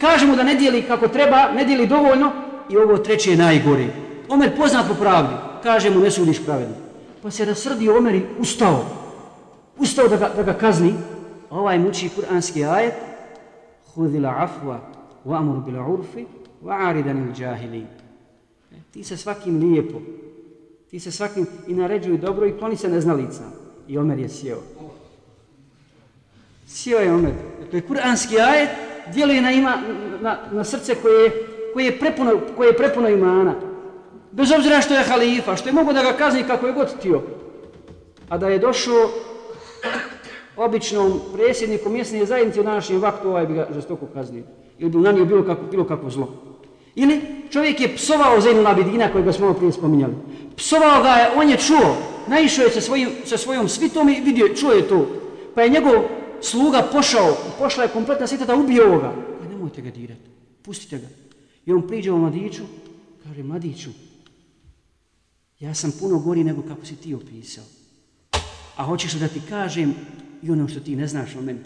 kaže 0.00 0.26
mu 0.26 0.36
da 0.36 0.42
ne 0.42 0.54
dijeli 0.54 0.82
kako 0.82 1.08
treba, 1.08 1.52
ne 1.52 1.64
dijeli 1.64 1.86
dovoljno 1.86 2.32
i 2.70 2.76
ovo 2.76 2.98
treće 2.98 3.30
je 3.30 3.36
najgore. 3.36 3.86
Omer 4.28 4.56
poznat 4.56 4.88
po 4.88 4.94
pravdi, 4.94 5.34
kaže 5.62 5.90
mu 5.90 6.00
ne 6.00 6.10
sudiš 6.10 6.44
pravedno. 6.44 6.74
Pa 7.22 7.30
se 7.30 7.44
rasrdio 7.44 7.98
Omer 7.98 8.14
i 8.14 8.22
ustao. 8.38 9.03
Ustao 9.78 10.08
da 10.08 10.16
ga, 10.16 10.30
da 10.36 10.42
ga 10.42 10.52
kazni. 10.52 10.94
Ovaj 11.50 11.78
muči 11.78 12.08
kuranski 12.08 12.64
ajet. 12.64 12.94
Hudila 13.94 14.28
afwa 14.28 14.80
wa 15.24 15.38
amur 15.38 15.64
bila 15.64 15.86
urfi 15.86 16.26
wa 16.62 16.88
aridan 16.88 17.28
il 17.28 17.34
džahilin. 17.34 17.86
E, 18.72 18.76
ti 18.92 19.04
se 19.04 19.16
svakim 19.16 19.60
lijepo, 19.60 20.00
ti 20.90 21.00
se 21.00 21.10
svakim 21.10 21.46
i 21.66 21.74
naređuju 21.74 22.18
dobro 22.18 22.46
i 22.46 22.58
kloni 22.58 22.76
se 22.76 22.88
neznalica. 22.88 23.42
I 23.88 23.98
Omer 23.98 24.18
je 24.18 24.28
sjeo. 24.28 24.58
Sjeo 26.66 26.98
je 26.98 27.12
Omer. 27.12 27.32
E, 27.62 27.70
to 27.70 27.76
je 27.76 27.82
kuranski 27.82 28.40
ajet, 28.40 28.70
djeluje 29.12 29.42
na, 29.42 29.52
ima, 29.52 29.76
na, 30.20 30.38
na 30.52 30.64
srce 30.64 30.94
koje, 30.94 31.30
koje, 31.74 31.84
je 31.84 31.98
prepuno, 31.98 32.40
koje 32.56 32.68
je 32.68 32.76
prepuno 32.76 33.08
imana. 33.08 33.54
Bez 34.32 34.52
obzira 34.52 34.80
što 34.80 34.94
je 34.94 35.04
halifa, 35.04 35.56
što 35.56 35.68
je 35.68 35.72
mogo 35.72 35.92
da 35.92 36.02
ga 36.02 36.12
kazni 36.12 36.42
kako 36.42 36.66
je 36.66 36.72
god 36.72 37.00
tio. 37.00 37.22
A 38.28 38.38
da 38.38 38.48
je 38.48 38.58
došao 38.58 39.10
običnom 40.56 41.20
predsjedniku 41.32 41.90
mjesne 41.90 42.26
zajednice 42.26 42.60
u 42.60 42.64
današnjem 42.64 43.00
vaktu, 43.00 43.28
ovaj 43.28 43.46
bi 43.46 43.54
ga 43.54 43.68
žestoko 43.74 44.06
kaznio. 44.06 44.44
Ili 44.78 44.90
bi 44.90 44.98
nanio 44.98 45.24
bilo 45.24 45.44
kako, 45.44 45.62
bilo 45.70 45.84
kako 45.84 46.10
zlo. 46.10 46.28
Ili 46.94 47.20
čovjek 47.50 47.80
je 47.80 47.94
psovao 47.96 48.40
Zenu 48.40 48.62
Labidina 48.62 49.12
kojeg 49.12 49.34
smo 49.34 49.54
prije 49.54 49.72
spominjali. 49.72 50.14
Psovao 50.56 51.02
ga 51.02 51.08
je, 51.08 51.30
on 51.36 51.50
je 51.50 51.56
čuo, 51.56 51.96
naišao 52.28 52.64
je 52.64 52.70
sa, 52.70 52.80
svojim, 52.80 53.08
sa 53.24 53.36
svojom 53.36 53.68
svitom 53.68 54.08
i 54.08 54.20
vidio, 54.20 54.54
čuo 54.54 54.72
je 54.72 54.88
to. 54.88 55.06
Pa 55.54 55.62
je 55.62 55.70
njegov 55.70 55.94
sluga 56.40 56.82
pošao, 56.92 57.36
pošla 57.58 57.82
je 57.82 57.88
kompletna 57.88 58.26
svita 58.26 58.44
da 58.44 58.56
ubije 58.56 58.84
ovoga. 58.84 59.12
Pa 59.40 59.48
nemojte 59.48 59.82
ga 59.82 59.90
dirati, 59.90 60.30
pustite 60.62 60.98
ga. 60.98 61.06
I 61.66 61.72
on 61.72 61.88
priđe 61.88 62.12
u 62.12 62.18
mladiću, 62.18 62.62
kaže, 63.24 63.42
mladiću, 63.42 63.90
ja 65.60 65.74
sam 65.74 65.92
puno 66.00 66.18
gori 66.18 66.44
nego 66.44 66.62
kako 66.62 66.86
si 66.86 66.96
ti 66.96 67.14
opisao. 67.14 67.64
A 68.76 68.84
hoćeš 68.84 69.12
da 69.12 69.28
ti 69.28 69.40
kažem 69.48 69.94
i 70.44 70.50
ono 70.50 70.68
što 70.68 70.80
ti 70.80 70.96
ne 70.96 71.06
znaš 71.06 71.36
o 71.36 71.40
meni. 71.40 71.58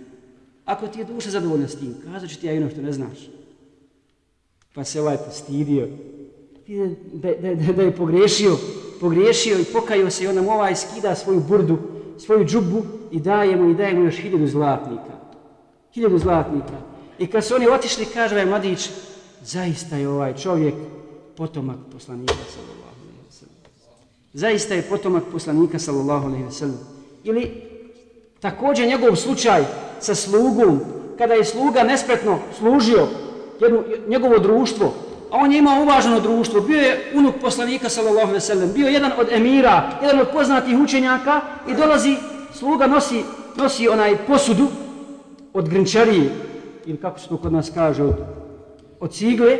Ako 0.64 0.86
ti 0.86 0.98
je 0.98 1.04
duša 1.04 1.30
zadovoljna 1.30 1.68
s 1.68 1.76
tim, 1.76 1.94
kazat 2.04 2.30
ću 2.30 2.40
ti 2.40 2.46
ja 2.46 2.52
i 2.52 2.58
ono 2.58 2.70
što 2.70 2.82
ne 2.82 2.92
znaš. 2.92 3.18
Pa 4.74 4.84
se 4.84 5.00
ovaj 5.00 5.16
postidio. 5.16 5.88
Da, 7.12 7.32
da, 7.42 7.54
da, 7.54 7.72
da 7.72 7.82
je 7.82 7.96
pogrešio, 7.96 8.56
pogriješio 9.00 9.58
i 9.58 9.64
pokajao 9.64 10.10
se 10.10 10.24
i 10.24 10.26
onda 10.26 10.42
mu 10.42 10.50
ovaj 10.50 10.76
skida 10.76 11.14
svoju 11.14 11.40
burdu, 11.48 11.78
svoju 12.18 12.44
džubu 12.44 12.82
i 13.10 13.20
daje 13.20 13.56
mu 13.56 13.70
i 13.70 13.74
daje 13.74 13.94
mu 13.94 14.04
još 14.04 14.16
hiljadu 14.16 14.46
zlatnika. 14.46 15.12
Hiljadu 15.94 16.18
zlatnika. 16.18 16.80
I 17.18 17.26
kad 17.26 17.44
su 17.44 17.54
oni 17.54 17.68
otišli, 17.68 18.06
kaže 18.14 18.34
ovaj 18.34 18.46
mladić, 18.46 18.90
zaista 19.42 19.96
je 19.96 20.08
ovaj 20.08 20.36
čovjek 20.36 20.74
potomak 21.36 21.78
poslanika 21.92 22.34
sallallahu 22.54 22.96
alaihi 23.00 23.22
wa 23.28 23.32
sallam. 23.32 23.54
Zaista 24.32 24.74
je 24.74 24.82
potomak 24.82 25.22
poslanika 25.32 25.78
sallallahu 25.78 26.26
alaihi 26.26 26.44
wa 26.44 26.50
sallam. 26.50 26.78
Ili 27.24 27.67
također 28.40 28.88
njegov 28.88 29.16
slučaj 29.16 29.64
sa 30.00 30.14
slugom, 30.14 30.80
kada 31.18 31.34
je 31.34 31.44
sluga 31.44 31.82
nespretno 31.82 32.38
služio 32.58 33.06
jednu, 33.60 33.82
njegovo 34.08 34.38
društvo, 34.38 34.94
a 35.30 35.36
on 35.36 35.52
je 35.52 35.58
imao 35.58 35.82
uvaženo 35.82 36.20
društvo, 36.20 36.60
bio 36.60 36.80
je 36.80 37.12
unuk 37.14 37.34
poslanika 37.40 37.88
sallallahu 37.88 38.28
alejhi 38.28 38.34
ve 38.34 38.40
sellem, 38.40 38.72
bio 38.72 38.88
jedan 38.88 39.12
od 39.18 39.26
emira, 39.32 39.90
jedan 40.02 40.20
od 40.20 40.28
poznatih 40.32 40.78
učenjaka 40.78 41.40
i 41.68 41.74
dolazi 41.74 42.16
sluga 42.52 42.86
nosi, 42.86 43.22
nosi 43.56 43.88
onaj 43.88 44.16
posudu 44.16 44.66
od 45.52 45.68
grinčarije, 45.68 46.30
ili 46.86 46.98
kako 46.98 47.18
se 47.18 47.28
to 47.28 47.36
kod 47.36 47.52
nas 47.52 47.70
kaže, 47.74 48.02
od, 48.02 48.14
od 49.00 49.12
cigle, 49.12 49.58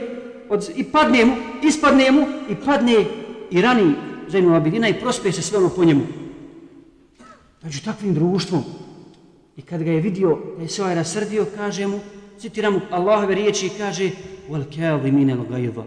od, 0.49 0.71
i 0.77 0.85
padne 0.85 1.25
mu, 1.25 1.33
ispadne 1.63 2.11
mu, 2.11 2.27
i 2.51 2.55
padne 2.55 3.05
i 3.51 3.63
rani 3.63 3.95
Zainul 4.29 4.57
Abidina 4.57 4.89
i 4.89 5.01
prospe 5.01 5.33
se 5.33 5.43
sve 5.43 5.59
ono 5.59 5.69
po 5.69 5.85
njemu 5.85 6.28
među 7.69 7.85
takvim 7.85 8.15
društvom. 8.15 8.65
I 9.57 9.63
kad 9.63 9.83
ga 9.83 9.91
je 9.93 10.01
vidio, 10.01 10.39
da 10.57 10.63
je 10.63 10.69
se 10.69 10.83
ovaj 10.83 10.95
rasrdio, 10.95 11.47
kaže 11.57 11.87
mu, 11.87 12.01
citiram 12.39 12.73
mu 12.73 12.81
Allahove 12.91 13.35
riječi 13.35 13.67
i 13.67 13.77
kaže, 13.79 14.11
wal 14.49 14.65
kjali 14.71 15.13
mine 15.13 15.35
lagajva, 15.35 15.85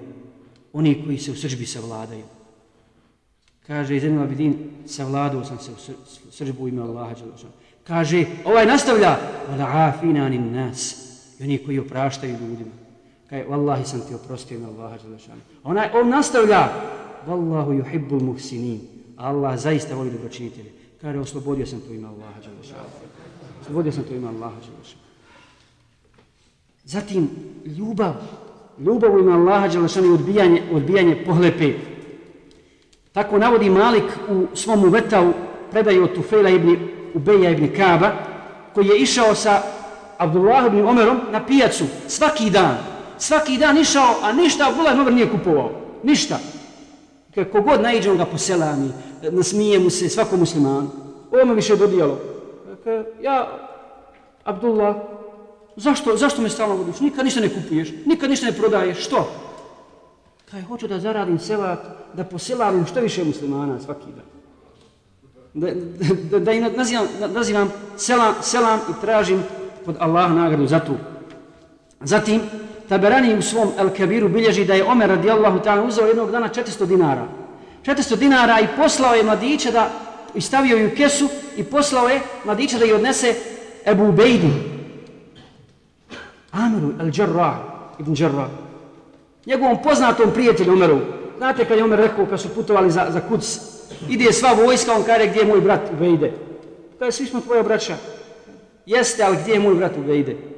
oni 0.73 1.01
koji 1.05 1.17
se 1.17 1.31
u 1.31 1.35
sržbi 1.35 1.65
savladaju. 1.65 2.23
Kaže, 3.67 3.99
Zainul 3.99 4.23
Abidin, 4.23 4.55
savladao 4.85 5.45
sam 5.45 5.57
se 5.59 5.71
u 6.29 6.31
srđbu 6.31 6.67
ime 6.67 6.81
Allaha 6.81 7.15
Đelešanu. 7.15 7.53
Kaže, 7.83 8.25
ovaj 8.45 8.65
nastavlja, 8.65 9.17
wal 9.49 9.89
afina 9.89 10.25
anin 10.25 10.51
nas, 10.53 10.95
i 11.39 11.43
oni 11.43 11.57
koji 11.57 11.79
opraštaju 11.79 12.37
ljudima. 12.41 12.75
Kaže, 13.29 13.45
wallahi 13.45 13.85
sam 13.85 14.01
ti 14.01 14.13
oprostio 14.13 14.57
ime 14.57 14.67
Allaha 14.67 14.97
Đelešanu. 14.97 15.41
Onaj, 15.63 15.89
on 15.93 16.09
nastavlja, 16.09 16.69
wallahu 17.27 17.81
yuhibbul 17.81 18.21
muhsinin. 18.21 18.79
Allah 19.17 19.59
zaista 19.59 19.95
voli 19.95 20.11
dobročinitelje. 20.11 20.80
Kaže, 21.01 21.19
oslobodio 21.19 21.65
sam 21.65 21.81
to 21.81 21.93
ime 21.93 22.07
Allaha 22.07 22.39
Đelešanu. 22.39 22.79
Oslobodio 23.61 23.91
sam 23.91 24.03
to 24.03 24.13
ime 24.13 24.27
Allaha 24.27 24.55
Đelešanu. 24.55 25.01
Zatim, 26.83 27.29
ljubav. 27.65 28.13
Ljubav 28.79 29.15
u 29.15 29.19
ime 29.19 29.33
Allaha 29.33 29.67
Đelešanu 29.67 30.07
i 30.07 30.13
odbijanje, 30.13 30.63
odbijanje 30.73 31.23
pohlepe. 31.25 31.73
Tako 33.11 33.37
navodi 33.37 33.69
Malik 33.69 34.03
u 34.29 34.47
svom 34.55 34.83
uvetavu 34.83 35.33
predaju 35.71 36.03
od 36.03 36.15
Tufela 36.15 36.49
ibn 36.49 36.77
Ubeja 37.13 37.49
ibn 37.49 37.75
Kaba, 37.75 38.11
koji 38.73 38.87
je 38.87 38.99
išao 38.99 39.35
sa 39.35 39.63
Abdullah 40.17 40.67
ibn 40.67 40.87
Omerom 40.87 41.19
na 41.31 41.45
pijacu 41.45 41.85
svaki 42.07 42.49
dan. 42.49 42.77
Svaki 43.17 43.57
dan 43.57 43.77
išao, 43.77 44.15
a 44.23 44.31
ništa 44.33 44.69
Abdullah 44.69 44.93
ibn 44.93 45.01
Omer 45.01 45.13
nije 45.13 45.29
kupovao. 45.29 45.71
Ništa. 46.03 46.39
Kako 47.35 47.61
god 47.61 47.81
najđe, 47.81 48.11
on 48.11 48.17
ga 48.17 48.25
poselami, 48.25 48.91
nasmije 49.31 49.79
mu 49.79 49.89
se 49.89 50.09
svakom 50.09 50.39
muslimanu. 50.39 50.89
Ovo 51.31 51.45
me 51.45 51.53
više 51.53 51.75
dodijalo. 51.75 52.19
Dakle, 52.67 53.05
ja, 53.21 53.47
Abdullah, 54.43 54.95
zašto, 55.75 56.17
zašto 56.17 56.41
me 56.41 56.49
stalno 56.49 56.75
vodiš? 56.75 56.99
Nikad 56.99 57.25
ništa 57.25 57.41
ne 57.41 57.49
kupuješ, 57.49 57.89
nikad 58.05 58.29
ništa 58.29 58.45
ne 58.45 58.51
prodaješ, 58.51 59.05
što? 59.05 59.31
Kaj, 60.51 60.61
hoću 60.61 60.87
da 60.87 60.99
zaradim 60.99 61.39
selat, 61.39 61.79
da 62.13 62.23
poselavim 62.23 62.85
što 62.85 62.99
više 62.99 63.23
muslimana 63.23 63.79
svaki 63.79 64.05
dan. 64.15 64.25
Da, 65.53 65.67
da, 65.69 66.39
da, 66.39 66.59
da 66.59 66.77
nazivam, 66.77 67.07
nazivam 67.33 67.71
selam, 67.97 68.33
selam 68.41 68.79
i 68.89 69.01
tražim 69.01 69.43
pod 69.85 69.95
Allah 69.99 70.31
nagradu 70.31 70.67
za 70.67 70.79
to. 70.79 70.93
Zatim, 72.01 72.41
Taberani 72.91 73.37
u 73.37 73.41
svom 73.41 73.69
El 73.79 73.89
Kabiru 73.97 74.29
bilježi 74.29 74.65
da 74.65 74.73
je 74.73 74.83
Omer 74.83 75.09
radijallahu 75.09 75.59
ta'ala 75.59 75.87
uzeo 75.87 76.07
jednog 76.07 76.31
dana 76.31 76.49
400 76.49 76.85
dinara. 76.85 77.27
400 77.85 78.15
dinara 78.15 78.59
i 78.59 78.67
poslao 78.77 79.13
je 79.13 79.23
mladiće 79.23 79.71
da 79.71 79.89
i 80.35 80.41
stavio 80.41 80.77
ju 80.77 80.89
kesu 80.97 81.29
i 81.57 81.63
poslao 81.63 82.09
je 82.09 82.21
mladića 82.45 82.77
da 82.77 82.85
je 82.85 82.95
odnese 82.95 83.35
Ebu 83.85 84.09
Ubejdi. 84.09 84.51
Amiru 86.51 86.91
el 86.99 87.11
Džarra, 87.11 87.55
ibn 87.99 88.15
Džarra. 88.15 88.49
Njegovom 89.45 89.81
poznatom 89.83 90.31
prijatelju 90.33 90.73
Omeru. 90.73 90.99
Znate 91.37 91.65
kad 91.65 91.77
je 91.77 91.83
Omer 91.83 91.99
rekao 91.99 92.25
kad 92.25 92.41
su 92.41 92.49
putovali 92.49 92.91
za, 92.91 93.07
za 93.09 93.21
kuc, 93.21 93.59
ide 94.09 94.33
sva 94.33 94.53
vojska, 94.65 94.93
on 94.93 95.03
kaže 95.03 95.27
gdje 95.27 95.39
je 95.39 95.45
moj 95.45 95.61
brat 95.61 95.81
Ubejde. 95.93 96.33
Kaže, 96.99 97.11
svi 97.11 97.25
smo 97.25 97.41
tvoja 97.41 97.63
braća. 97.63 97.95
Jeste, 98.85 99.23
ali 99.23 99.37
gdje 99.41 99.53
je 99.53 99.59
moj 99.59 99.75
brat 99.75 99.97
Ubejde? 99.97 100.51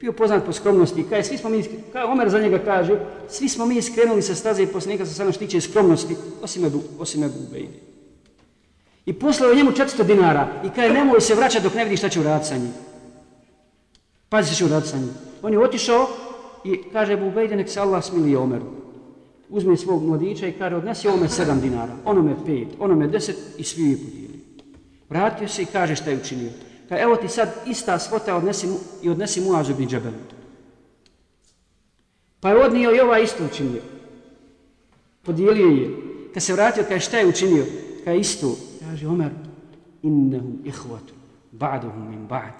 Bio 0.00 0.12
poznat 0.12 0.46
po 0.46 0.52
skromnosti. 0.52 1.04
Kaj, 1.08 1.24
svi 1.24 1.38
smo 1.38 1.50
mi, 1.50 1.64
kaj 1.92 2.04
Omer 2.04 2.30
za 2.30 2.40
njega 2.40 2.58
kaže, 2.58 3.00
svi 3.28 3.48
smo 3.48 3.66
mi 3.66 3.82
skrenuli 3.82 4.22
sa 4.22 4.34
staze 4.34 4.62
i 4.62 4.66
poslanika 4.66 5.06
sa 5.06 5.14
sada 5.14 5.32
štiće 5.32 5.60
skromnosti, 5.60 6.16
osim 6.42 6.64
Ebu, 6.64 6.80
osim 6.98 7.24
Ebu 7.24 7.34
Ubejde. 7.48 7.78
I 9.06 9.12
poslao 9.12 9.54
njemu 9.54 9.70
400 9.70 10.02
dinara 10.02 10.48
i 10.64 10.70
kaže 10.70 10.94
nemoj 10.94 11.20
se 11.20 11.34
vraćati 11.34 11.64
dok 11.64 11.74
ne 11.74 11.84
vidi 11.84 11.96
šta 11.96 12.08
će 12.08 12.20
uraditi 12.20 12.48
sa 12.48 12.56
njim. 12.56 12.72
Pazi 14.28 14.48
se 14.48 14.56
će 14.56 14.64
uraditi 14.64 14.90
sa 14.90 14.96
njim. 14.96 15.10
On 15.42 15.52
je 15.52 15.58
otišao 15.58 16.08
i 16.64 16.82
kaže 16.92 17.12
Ebu 17.12 17.26
Ubejde 17.26 17.56
nek 17.56 17.68
se 17.68 17.80
Allah 17.80 18.04
smili 18.04 18.36
Omeru. 18.36 18.66
Uzme 19.48 19.76
svog 19.76 20.02
mladića 20.02 20.46
i 20.46 20.52
kaže 20.52 20.76
odnesi 20.76 21.08
ovome 21.08 21.28
7 21.28 21.60
dinara, 21.60 21.92
onome 22.04 22.36
5, 22.46 22.66
onome 22.78 23.08
10 23.08 23.32
i 23.58 23.64
svi 23.64 23.90
je 23.90 23.96
podijeli. 23.96 24.40
Vratio 25.08 25.48
se 25.48 25.62
i 25.62 25.66
kaže 25.66 25.96
šta 25.96 26.10
je 26.10 26.16
učinio. 26.16 26.50
Kaže 26.90 27.02
evo 27.02 27.16
ti 27.16 27.28
sad 27.28 27.48
ista 27.66 27.98
svota 27.98 28.36
odnesi 28.36 28.68
i 29.02 29.10
odnesi 29.10 29.40
mu 29.40 29.54
azubni 29.54 29.86
bin 29.86 30.14
Pa 32.40 32.48
je 32.48 32.64
odnio 32.64 32.96
i 32.96 33.00
ova 33.00 33.18
isto 33.18 33.44
učinio. 33.44 33.82
Podijelio 35.22 35.66
je. 35.66 35.90
Kad 36.34 36.42
se 36.42 36.52
vratio, 36.52 36.84
kaže 36.88 37.00
šta 37.00 37.18
je 37.18 37.26
učinio? 37.26 37.64
Kaže 38.04 38.18
isto 38.18 38.56
kaže 38.80 39.06
Omer, 39.06 39.30
innehum 40.02 40.58
ihvatu, 40.64 41.14
ba'duhum 41.52 42.08
min 42.10 42.26
ba'd. 42.26 42.54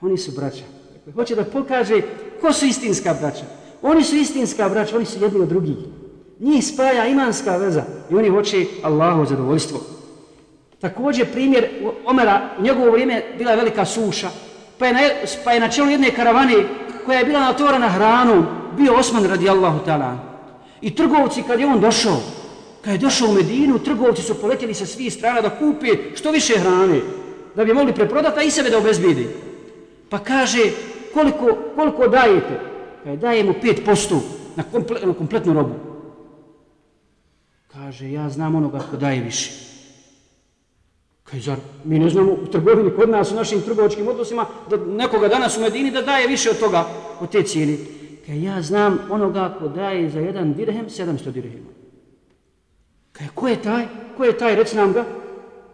Oni 0.00 0.18
su 0.18 0.32
braća. 0.32 0.64
Dakle, 0.94 1.12
hoće 1.12 1.34
da 1.34 1.44
pokaže 1.44 2.02
ko 2.40 2.52
su 2.52 2.66
istinska 2.66 3.14
braća. 3.20 3.44
Oni 3.82 4.04
su 4.04 4.16
istinska 4.16 4.68
braća, 4.68 4.96
oni 4.96 5.04
su 5.04 5.22
jedni 5.22 5.40
od 5.40 5.48
drugih. 5.48 5.76
Njih 6.40 6.66
spaja 6.66 7.06
imanska 7.06 7.56
veza 7.56 7.84
i 8.10 8.14
oni 8.14 8.28
hoće 8.28 8.66
Allahu 8.82 9.24
zadovoljstvo. 9.24 9.80
Također 10.82 11.32
primjer 11.32 11.68
Omera, 12.06 12.50
u 12.58 12.62
njegovo 12.62 12.90
vrijeme 12.90 13.22
bila 13.38 13.50
je 13.50 13.56
velika 13.56 13.84
suša, 13.84 14.28
pa 14.78 14.86
je 14.86 14.92
na, 14.92 15.00
pa 15.44 15.52
je 15.52 15.60
na 15.60 15.68
čelu 15.68 15.90
jedne 15.90 16.10
karavane 16.10 16.54
koja 17.06 17.18
je 17.18 17.24
bila 17.24 17.40
natvorena 17.40 17.88
hranom, 17.88 18.46
bio 18.76 18.94
Osman 18.94 19.24
radijallahu 19.24 19.78
ta'ala. 19.86 20.16
I 20.80 20.94
trgovci 20.94 21.42
kad 21.42 21.60
je 21.60 21.66
on 21.66 21.80
došao, 21.80 22.20
Kad 22.82 22.92
je 22.92 22.98
došao 22.98 23.28
u 23.28 23.32
Medinu, 23.32 23.78
trgovci 23.78 24.22
su 24.22 24.40
poletjeli 24.40 24.74
sa 24.74 24.86
svih 24.86 25.12
strana 25.12 25.40
da 25.40 25.50
kupe 25.58 25.86
što 26.14 26.30
više 26.30 26.58
hrane, 26.58 27.00
da 27.54 27.64
bi 27.64 27.74
mogli 27.74 27.94
preprodati, 27.94 28.40
a 28.40 28.42
i 28.42 28.50
sebe 28.50 28.70
da 28.70 28.78
obezbidi. 28.78 29.28
Pa 30.10 30.18
kaže, 30.18 30.60
koliko, 31.14 31.58
koliko 31.76 32.08
dajete? 32.08 32.60
Kaže, 33.04 33.16
dajemo 33.16 33.54
5% 33.62 34.18
na, 34.56 34.62
komple, 34.72 35.00
na 35.04 35.14
kompletnu 35.14 35.52
robu. 35.52 35.74
Kaže, 37.72 38.10
ja 38.12 38.30
znam 38.30 38.54
onoga 38.54 38.78
ko 38.90 38.96
daje 38.96 39.20
više. 39.20 39.71
Kaže, 41.31 41.41
zar 41.41 41.57
mi 41.83 41.99
ne 41.99 42.09
znamo 42.09 42.31
u 42.31 42.47
trgovini 42.47 42.91
kod 42.95 43.09
nas, 43.09 43.31
u 43.31 43.35
našim 43.35 43.61
trgovačkim 43.61 44.07
odnosima, 44.07 44.45
da 44.69 44.77
nekoga 44.77 45.27
danas 45.27 45.57
u 45.57 45.61
Medini 45.61 45.91
da 45.91 46.01
daje 46.01 46.27
više 46.27 46.49
od 46.49 46.59
toga, 46.59 46.87
od 47.21 47.31
te 47.31 47.43
cijeli. 47.43 47.79
Kaže, 48.25 48.41
ja 48.41 48.61
znam 48.61 48.99
onoga 49.09 49.55
ko 49.59 49.67
daje 49.67 50.09
za 50.09 50.19
jedan 50.19 50.53
dirhem, 50.53 50.85
700 50.85 51.31
dirhema. 51.31 51.69
Kaj, 53.11 53.27
ko 53.35 53.47
je 53.47 53.61
taj? 53.61 53.85
Ko 54.17 54.23
je 54.23 54.37
taj? 54.37 54.55
Reci 54.55 54.75
nam 54.75 54.93
ga. 54.93 55.05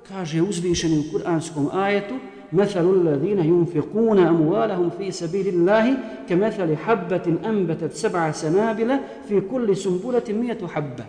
Kaže 0.08 0.42
uzvišeni 0.42 1.00
u 1.00 1.12
kuranskom 1.12 1.70
ajetu 1.74 2.16
مثل 2.54 2.86
الذين 2.92 3.40
ينفقون 3.40 4.20
أموالهم 4.20 4.90
في 4.90 5.12
سبيل 5.12 5.48
الله 5.48 5.98
كمثل 6.30 6.78
حبة 6.78 7.36
أنبتت 7.46 7.94
سبع 7.94 8.32
سنابل 8.32 9.00
في 9.28 9.42
كل 9.42 9.78
سنبلة 9.78 10.24
مئة 10.30 10.68
حبة 10.68 11.06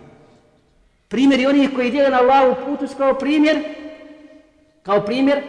Primjer 1.09 1.47
onih 1.49 1.69
koji 1.75 1.91
dijeli 1.91 2.11
na 2.11 2.19
Allahu 2.19 2.55
putu 2.65 2.93
kao 2.97 3.13
primjer 3.13 3.57
kao 4.82 5.00
primjer 5.00 5.42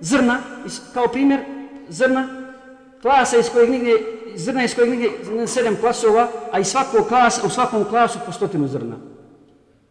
zrna 0.00 0.38
kao 0.94 1.08
primjer 1.08 1.40
zrna 1.88 2.28
klasa 3.02 3.36
iz 3.38 3.50
kojeg 3.50 3.70
nigdje 3.70 3.96
zrna 4.34 4.64
iz 4.64 4.74
kojeg 4.74 4.90
nigdje 4.90 5.10
sedam 5.46 5.76
klasova 5.80 6.28
a 6.52 6.58
i 6.58 6.64
svakog 6.64 7.08
klasa, 7.08 7.46
u 7.46 7.50
svakom 7.50 7.84
klasu 7.84 8.18
po 8.26 8.32
stotinu 8.32 8.68
zrna 8.68 8.96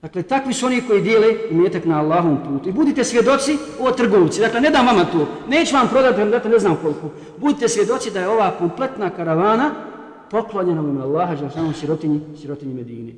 Dakle, 0.02 0.24
takvi 0.24 0.54
su 0.54 0.66
oni 0.66 0.82
koji 0.88 1.02
dijele 1.02 1.36
imetak 1.52 1.86
na 1.86 2.00
Allahom 2.00 2.38
putu. 2.48 2.70
I 2.70 2.72
budite 2.72 3.04
svjedoci 3.04 3.58
o 3.80 3.92
trgovci. 3.92 4.40
Dakle, 4.40 4.62
ne 4.62 4.70
dam 4.70 4.86
vama 4.86 5.06
to. 5.06 5.28
Neću 5.48 5.76
vam 5.76 5.88
prodati, 5.88 6.30
da 6.30 6.50
ne 6.50 6.60
znam 6.60 6.78
koliko. 6.82 7.10
Budite 7.38 7.68
svjedoci 7.68 8.12
da 8.12 8.20
je 8.20 8.28
ova 8.28 8.52
kompletna 8.58 9.10
karavana 9.10 9.72
poklonjena 10.32 10.82
u 10.82 11.02
Allaha, 11.02 11.36
za 11.36 11.50
samo 11.50 11.74
sirotinji, 11.74 12.22
sirotinji 12.42 12.74
Medine. 12.74 13.14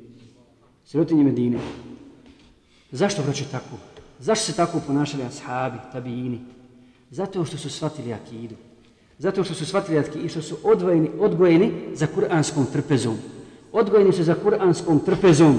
Sirotinji 0.84 1.24
Medine. 1.24 1.58
Zašto 2.90 3.22
vraće 3.22 3.44
tako? 3.44 3.93
Zašto 4.18 4.44
se 4.44 4.56
tako 4.56 4.80
ponašali 4.86 5.22
ashabi, 5.22 5.78
tabijini? 5.92 6.40
Zato 7.10 7.44
što 7.44 7.56
su 7.56 7.70
shvatili 7.70 8.12
akidu. 8.12 8.54
Zato 9.18 9.44
što 9.44 9.54
su 9.54 9.66
shvatili 9.66 9.98
akidu 9.98 10.24
i 10.24 10.28
što 10.28 10.42
su 10.42 10.56
odvojeni, 10.64 11.10
odgojeni 11.20 11.72
za 11.94 12.06
kuranskom 12.06 12.66
trpezom. 12.72 13.18
Odgojeni 13.72 14.12
su 14.12 14.22
za 14.22 14.34
kuranskom 14.34 15.00
trpezom. 15.00 15.58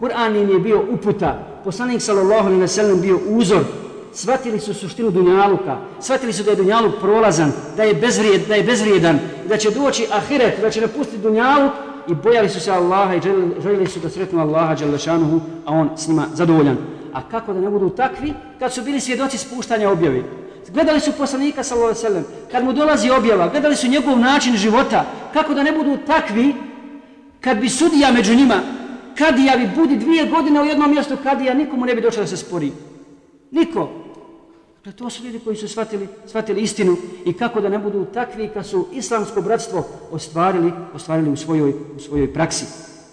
Kur'an 0.00 0.36
im 0.36 0.50
je 0.50 0.58
bio 0.58 0.84
uputa, 0.92 1.60
poslanik 1.64 2.02
sallallahu 2.02 2.46
alaihi 2.46 2.60
ve 2.60 2.68
sellem 2.68 3.00
bio 3.00 3.20
uzor, 3.28 3.64
shvatili 4.12 4.60
su 4.60 4.74
suštinu 4.74 5.10
Dunjaluka, 5.10 5.78
shvatili 6.00 6.32
su 6.32 6.42
da 6.42 6.50
je 6.50 6.56
Dunjaluk 6.56 6.94
prolazan, 7.00 7.52
da 7.76 7.82
je, 7.82 7.94
bezvrijed, 7.94 8.48
da 8.48 8.54
je 8.54 8.64
bezvrijedan, 8.64 9.18
da 9.48 9.56
će 9.56 9.70
doći 9.70 10.06
ahiret, 10.12 10.60
da 10.60 10.70
će 10.70 10.80
napustiti 10.80 11.22
Dunjaluk 11.22 11.72
i 12.08 12.14
bojali 12.14 12.48
su 12.48 12.60
se 12.60 12.70
Allaha 12.70 13.14
i 13.14 13.20
željeli, 13.20 13.54
željeli 13.62 13.86
su 13.86 14.00
da 14.00 14.10
sretnu 14.10 14.40
Allaha 14.40 14.74
Đalešanuhu, 14.74 15.40
a 15.64 15.72
on 15.72 15.90
s 15.96 16.08
njima 16.08 16.26
zadovoljan. 16.34 16.76
A 17.16 17.22
kako 17.30 17.52
da 17.52 17.60
ne 17.60 17.70
budu 17.70 17.90
takvi 17.90 18.34
kad 18.58 18.72
su 18.72 18.82
bili 18.82 19.00
svjedoci 19.00 19.38
spuštanja 19.38 19.90
objavi? 19.90 20.24
Gledali 20.68 21.00
su 21.00 21.12
poslanika 21.18 21.62
sallallahu 21.62 21.90
alejhi 21.90 22.04
ve 22.04 22.08
sellem, 22.08 22.24
kad 22.52 22.64
mu 22.64 22.72
dolazi 22.72 23.10
objava, 23.10 23.48
gledali 23.48 23.76
su 23.76 23.88
njegov 23.88 24.18
način 24.18 24.56
života, 24.56 25.04
kako 25.32 25.54
da 25.54 25.62
ne 25.62 25.72
budu 25.72 25.96
takvi 26.06 26.54
kad 27.40 27.58
bi 27.58 27.68
sudija 27.68 28.12
među 28.12 28.34
njima 28.34 28.60
kadija 29.18 29.56
bi 29.56 29.70
budi 29.76 29.96
dvije 29.96 30.26
godine 30.26 30.60
u 30.60 30.64
jednom 30.64 30.90
mjestu 30.90 31.16
kadija, 31.22 31.54
nikomu 31.54 31.86
ne 31.86 31.94
bi 31.94 32.00
došao 32.00 32.22
da 32.22 32.26
se 32.26 32.36
spori. 32.36 32.72
Niko. 33.50 33.88
Dakle, 34.76 34.92
to 34.92 35.10
su 35.10 35.24
ljudi 35.24 35.38
koji 35.38 35.56
su 35.56 35.68
shvatili, 35.68 36.08
shvatili 36.26 36.60
istinu 36.60 36.96
i 37.24 37.32
kako 37.32 37.60
da 37.60 37.68
ne 37.68 37.78
budu 37.78 38.04
takvi 38.04 38.48
kad 38.54 38.66
su 38.66 38.86
islamsko 38.92 39.42
bratstvo 39.42 39.86
ostvarili, 40.10 40.72
ostvarili 40.94 41.30
u 41.30 41.36
svojoj, 41.36 41.74
u 41.96 42.00
svojoj 42.00 42.32
praksi. 42.32 42.95